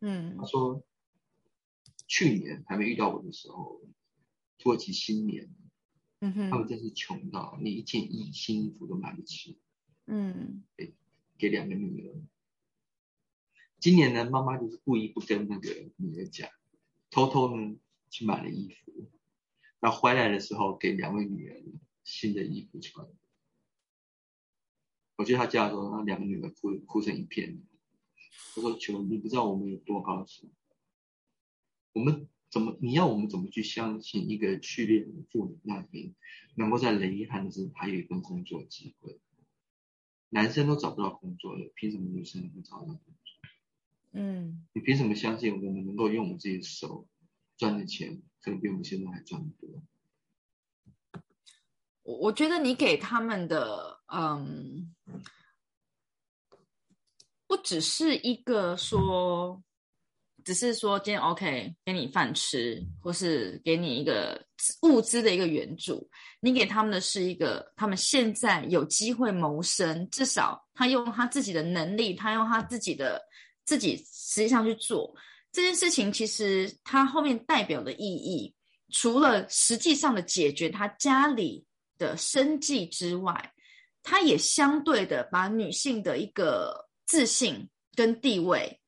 [0.00, 0.84] 嗯，他说
[2.06, 3.82] 去年还没遇到我的时候，
[4.58, 5.50] 土耳其新年，
[6.20, 9.58] 嗯哼，他们真是穷到连一件衣新衣服都买不起，
[10.06, 10.94] 嗯，给。
[11.38, 12.14] 给两个女儿，
[13.80, 16.48] 今年呢，妈妈就是故意不跟那个女儿讲，
[17.10, 17.76] 偷偷呢
[18.10, 19.10] 去买了衣服，
[19.82, 21.60] 然后回来的时候给两位女儿
[22.04, 23.04] 新的衣服穿。
[25.16, 27.60] 我去他家的时候，那两个女儿哭哭成一片。
[28.54, 30.52] 我说：“求你不知道我们有多高兴，
[31.92, 36.14] 我们怎么你要我们怎么去相信一个序列的妇女那边
[36.54, 39.20] 能够在雷寒的时候还有一份工作机会？”
[40.30, 43.14] 男生都找不到工作了，凭什么女生能找到工作？
[44.12, 47.08] 嗯，你凭什么相信我们能够用我们自己的手
[47.56, 49.82] 赚的钱，可能比我们现在还赚的多？
[52.02, 54.94] 我我觉得你给他们的，嗯，
[57.46, 59.62] 不只是一个说。
[60.44, 64.44] 只是说今天 OK 给你饭吃，或是给你一个
[64.82, 73.22] 物资的一个援助，你给他们的是一个他们现在有机会谋生，至少他用他自己的能力，他用他自己的
[73.64, 75.14] 自己实际上去做
[75.52, 76.12] 这件事情。
[76.12, 78.54] 其实它后面代表的意义，
[78.90, 81.64] 除了实际上的解决他家里
[81.98, 83.52] 的生计之外，
[84.02, 88.80] 他也相对的把女性的一个自信跟地位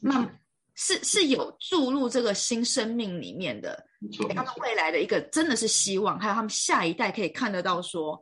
[0.00, 0.38] 慢。
[0.74, 3.86] 是是有注入这个新生命里面的，
[4.26, 8.20] 给他们未来的一个真的是希望，还有他们下一代可以看得到，说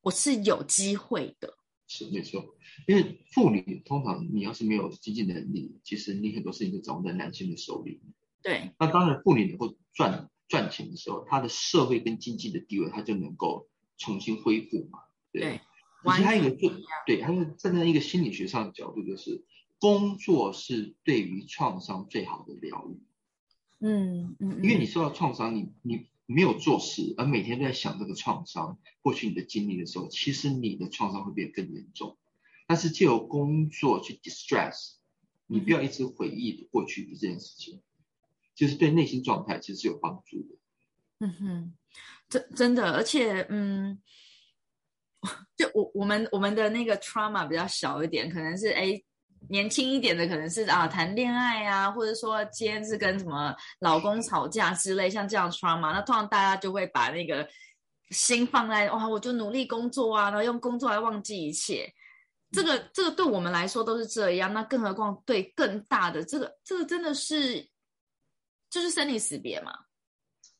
[0.00, 1.54] 我是有机会的。
[1.92, 2.54] 是没错，
[2.86, 8.00] 因为妇女通常你要是没有经济能力，其实你很多事情都掌握在男性的手里。
[8.42, 13.68] 对，那当然，妇女能够赚赚钱的时候，她的社会跟经济的地位，她就能够
[13.98, 15.00] 重新恢复嘛。
[15.32, 15.60] 对，
[16.04, 19.44] 而且还有一个对，还有站在一个心理学上的角度，就是
[19.80, 23.00] 工作是对于创伤最好的疗愈。
[23.80, 32.16] 嗯嗯，因为你受到创伤，你你没有做事，而每天都在想这个创伤、过去你的经历的时候，其实你的创伤会变得更严重。
[32.68, 34.92] 但是借由工作去 distress，
[35.48, 37.82] 你不要一直回忆过去的这件事情，
[38.54, 40.56] 就是对内心状态其实是有帮助的。
[41.18, 41.72] 嗯哼，
[42.28, 44.00] 真真的，而且嗯，
[45.56, 49.02] 就我我们我们的那个 trauma 比较小一点，可能是哎。
[49.48, 57.48] 年轻一点的可能是啊谈恋爱啊，或者说今天是跟什么老公吵架之类，像这样 trauma，那通常大家就会把那个
[58.10, 61.92] 心放在哇，我就努力工作啊，然后用工作来忘记一切。
[62.52, 67.66] 这个这个对我们来说都是这样，那更何况对更大的这个这个真的是
[68.68, 69.72] 就是生离死别嘛？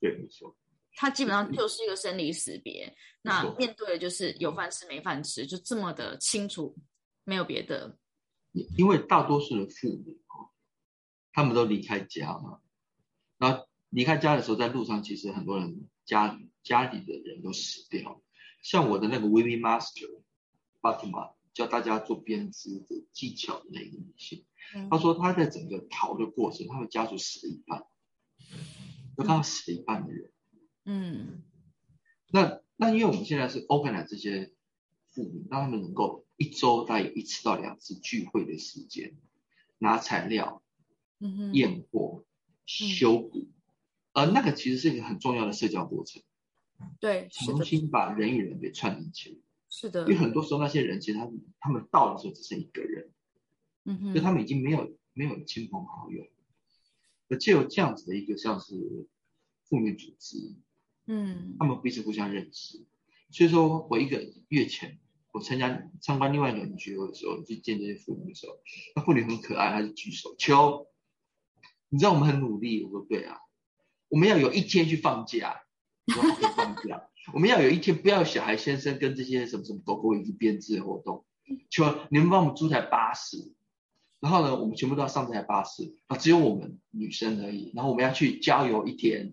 [0.01, 0.57] 对，没错。
[0.95, 6.77] 它基本上就是一个生离死别，那面对的就是有饭吃没饭吃，就这么的清楚，
[7.25, 7.97] 没有别的。
[8.53, 10.51] 因为大多数的父母啊，
[11.33, 12.61] 他们都离开家嘛，
[13.39, 18.21] 然后离开家的时候，在路上其实很多人家家里的人都死掉。
[18.63, 20.23] 像我的那个 Weaving Master
[20.81, 24.45] Fatima 教大家做编织的技巧的那个女性，
[24.91, 27.87] 她说她在整个逃的过程，她的家族死了一半，
[29.17, 30.33] 就看到死了一半的人。
[30.85, 31.43] 嗯，
[32.33, 34.53] 那那因为我们现在是 open 了这些
[35.13, 36.27] 父母，让他们能够。
[36.41, 39.15] 一周大概有一次到两次聚会的时间，
[39.77, 40.63] 拿材料、
[41.19, 42.25] 嗯验货、
[42.65, 43.47] 修补，
[44.15, 46.23] 而那个其实是一个很重要的社交过程。
[46.99, 49.37] 对，重新把人与人给串联起来。
[49.69, 50.01] 是的。
[50.05, 53.11] 因为很多时候那些人其实他们他们到的时候只剩一个人，
[53.85, 56.27] 嗯哼，就他们已经没有没有亲朋好友，
[57.29, 59.07] 而借由这样子的一个像是
[59.65, 60.55] 妇女组织，
[61.05, 62.83] 嗯，他们彼此互相认识。
[63.31, 64.99] 所以说我一个月前。
[65.33, 68.59] 我参加参观另外一个聚会的时候，去见这些妇女的时候，
[68.97, 70.89] 那妇女很可爱，她就举手，求，
[71.89, 73.39] 你知道我们很努力，我说对啊，
[74.09, 75.63] 我们要有一天去放假，
[76.07, 81.25] 我可以放假， 我们要有一天不要小孩先生跟这些什么什么狗狗以及编织活动，
[81.71, 83.55] 求你们帮我们租台巴士，
[84.19, 89.33] 然后呢，我们全部都要上这台巴士，啊，只有我们女生而已，然后我们要去郊游一天，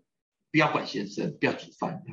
[0.51, 2.03] 不要管先生，不要煮饭，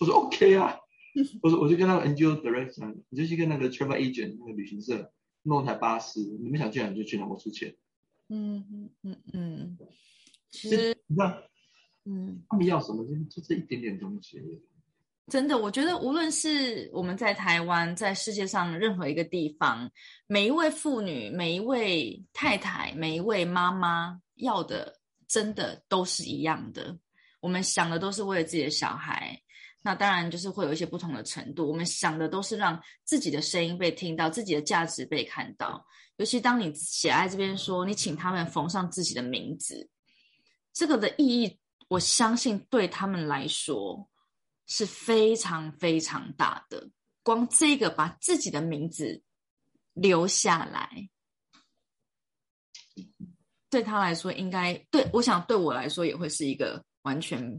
[0.00, 0.80] 我说 OK 啊。
[1.42, 5.12] 我说，我就跟那个 NGO director 讲，你就去跟那个 travel agent 那个旅行社
[5.42, 7.74] 弄台巴士，你们想去哪就去哪，我出钱。
[8.28, 9.78] 嗯嗯嗯嗯，
[10.50, 11.42] 其实你看，
[12.04, 14.40] 嗯，他们要什么就就这一点点东西。
[15.28, 19.90] 真的，我觉得无论是我们在台湾，在世界上任何一个地方，
[20.26, 24.98] 每一位妇女、每一位太太、每一位妈妈要的，
[25.28, 26.98] 真的都是一样的。
[27.40, 29.40] 我们想的都是为了自己的小孩。
[29.86, 31.68] 那当然就是会有一些不同的程度。
[31.68, 35.84] 我们想的都是让自己的声音被听到，自己的价值被看到。
[36.16, 39.90] 尤其当你写在这边说，你请他们缝上自己的名字，
[40.72, 44.08] 这个的意义，我相信对他们来说
[44.66, 46.88] 是非常非常大的。
[47.22, 49.22] 光这个把自己的名字
[49.92, 51.10] 留下来，
[53.68, 57.54] 对他来说，应该对我想对我来说也会是一个完全。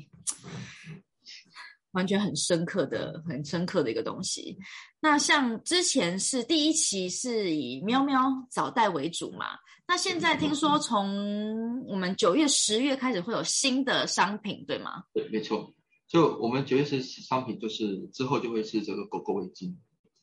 [1.96, 4.56] 完全很深刻的、很深刻的一个东西。
[5.00, 9.58] 那像之前是第一期是以喵喵早带为主嘛？
[9.88, 15.04] 那现在听说从我们九月、十月开始会有新的商品，对吗？
[15.14, 15.74] 对，没错。
[16.08, 19.74] 就我们九月是商品，就是之后就会是这个狗狗围巾。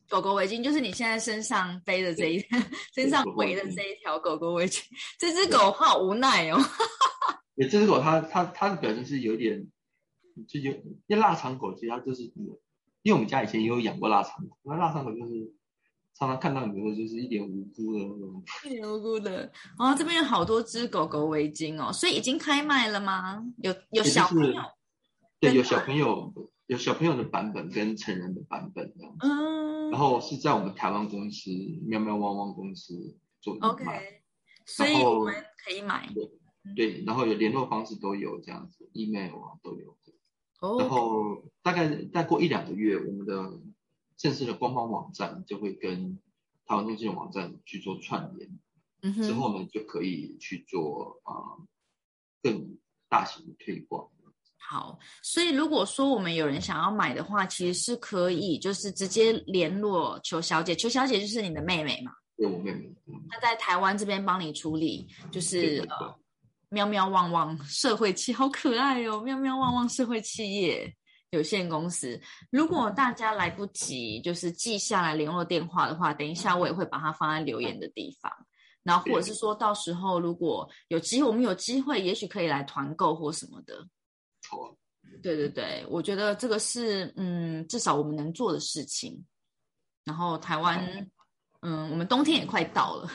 [0.09, 2.45] 狗狗围巾就是你现在身上背的这一、
[2.95, 4.83] 身上围的这一条狗狗围巾。
[5.18, 6.61] 这只狗好无奈哦。
[7.57, 9.66] 对，这只狗它它它的表情是有点。
[10.49, 10.72] 就有，
[11.07, 12.22] 因为腊肠狗其实它就是，
[13.03, 15.53] 因为我们家以前也有养过腊肠狗，那腊肠狗就是
[16.14, 19.51] 常常看到你的就是一脸无辜的那种，一脸无辜的。
[19.78, 23.43] 哦，这边有好多只狗狗围巾哦，所以已经开卖了吗？
[23.59, 24.61] 有有小朋友，
[25.41, 26.33] 对，有小朋友，
[26.66, 29.18] 有小朋友的版本跟成人的版本这样子。
[29.26, 29.91] 嗯。
[29.91, 31.51] 然后是在我们台湾公司
[31.87, 33.85] 喵喵汪汪公司做的 OK，
[34.64, 36.09] 所以我们可以买。
[36.14, 36.30] 对，
[36.74, 39.99] 对，然后有联络方式都有这样子，email 啊都有。
[40.78, 43.58] 然后大概再过一两个月，我们的
[44.16, 46.18] 正式的官方网站就会跟
[46.66, 51.58] 台湾中心的网站去做串联，之后呢就可以去做啊
[52.42, 54.08] 更大型的推广。
[54.64, 60.74] 好，所以如果说我们有人想要买的话，其实是可以，就是直接联络邱小姐。
[60.74, 62.12] 邱小姐就是你的妹妹嘛？
[62.36, 62.90] 对，我妹妹。
[63.28, 66.16] 她在台湾这边帮你处理，就是呃，
[66.73, 70.91] 喵喵旺旺社会企好可爱哦，喵喵旺旺社会企业
[71.29, 72.18] 有限公司。
[72.49, 78.33] 如果大家来不及就是记下来联络电话的话，等一下我也会把它放在留言的地方。
[78.83, 83.87] 然后或者是说到时候如果有机会，我们有机会，也许可以来团购或什么的。
[84.49, 84.75] 好，
[85.23, 89.23] 对对对，我觉得这个是嗯，至少我们能做的事情。
[90.05, 91.07] 然后台湾，
[91.61, 93.11] 嗯，我们冬天也快到了，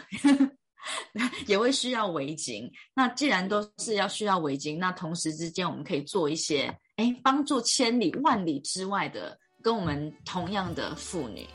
[1.47, 2.69] 也会需要围巾。
[2.93, 11.47] 那既然都是要需要围巾，那同时之间我们可以做一些，哎，帮助千里万里之外的跟我们同样的妇女，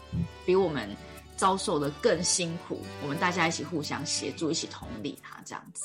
[0.44, 0.88] 比我们
[1.36, 5.84] 遭受的更辛苦，我们大家一起互相协助，一起同理她这样子。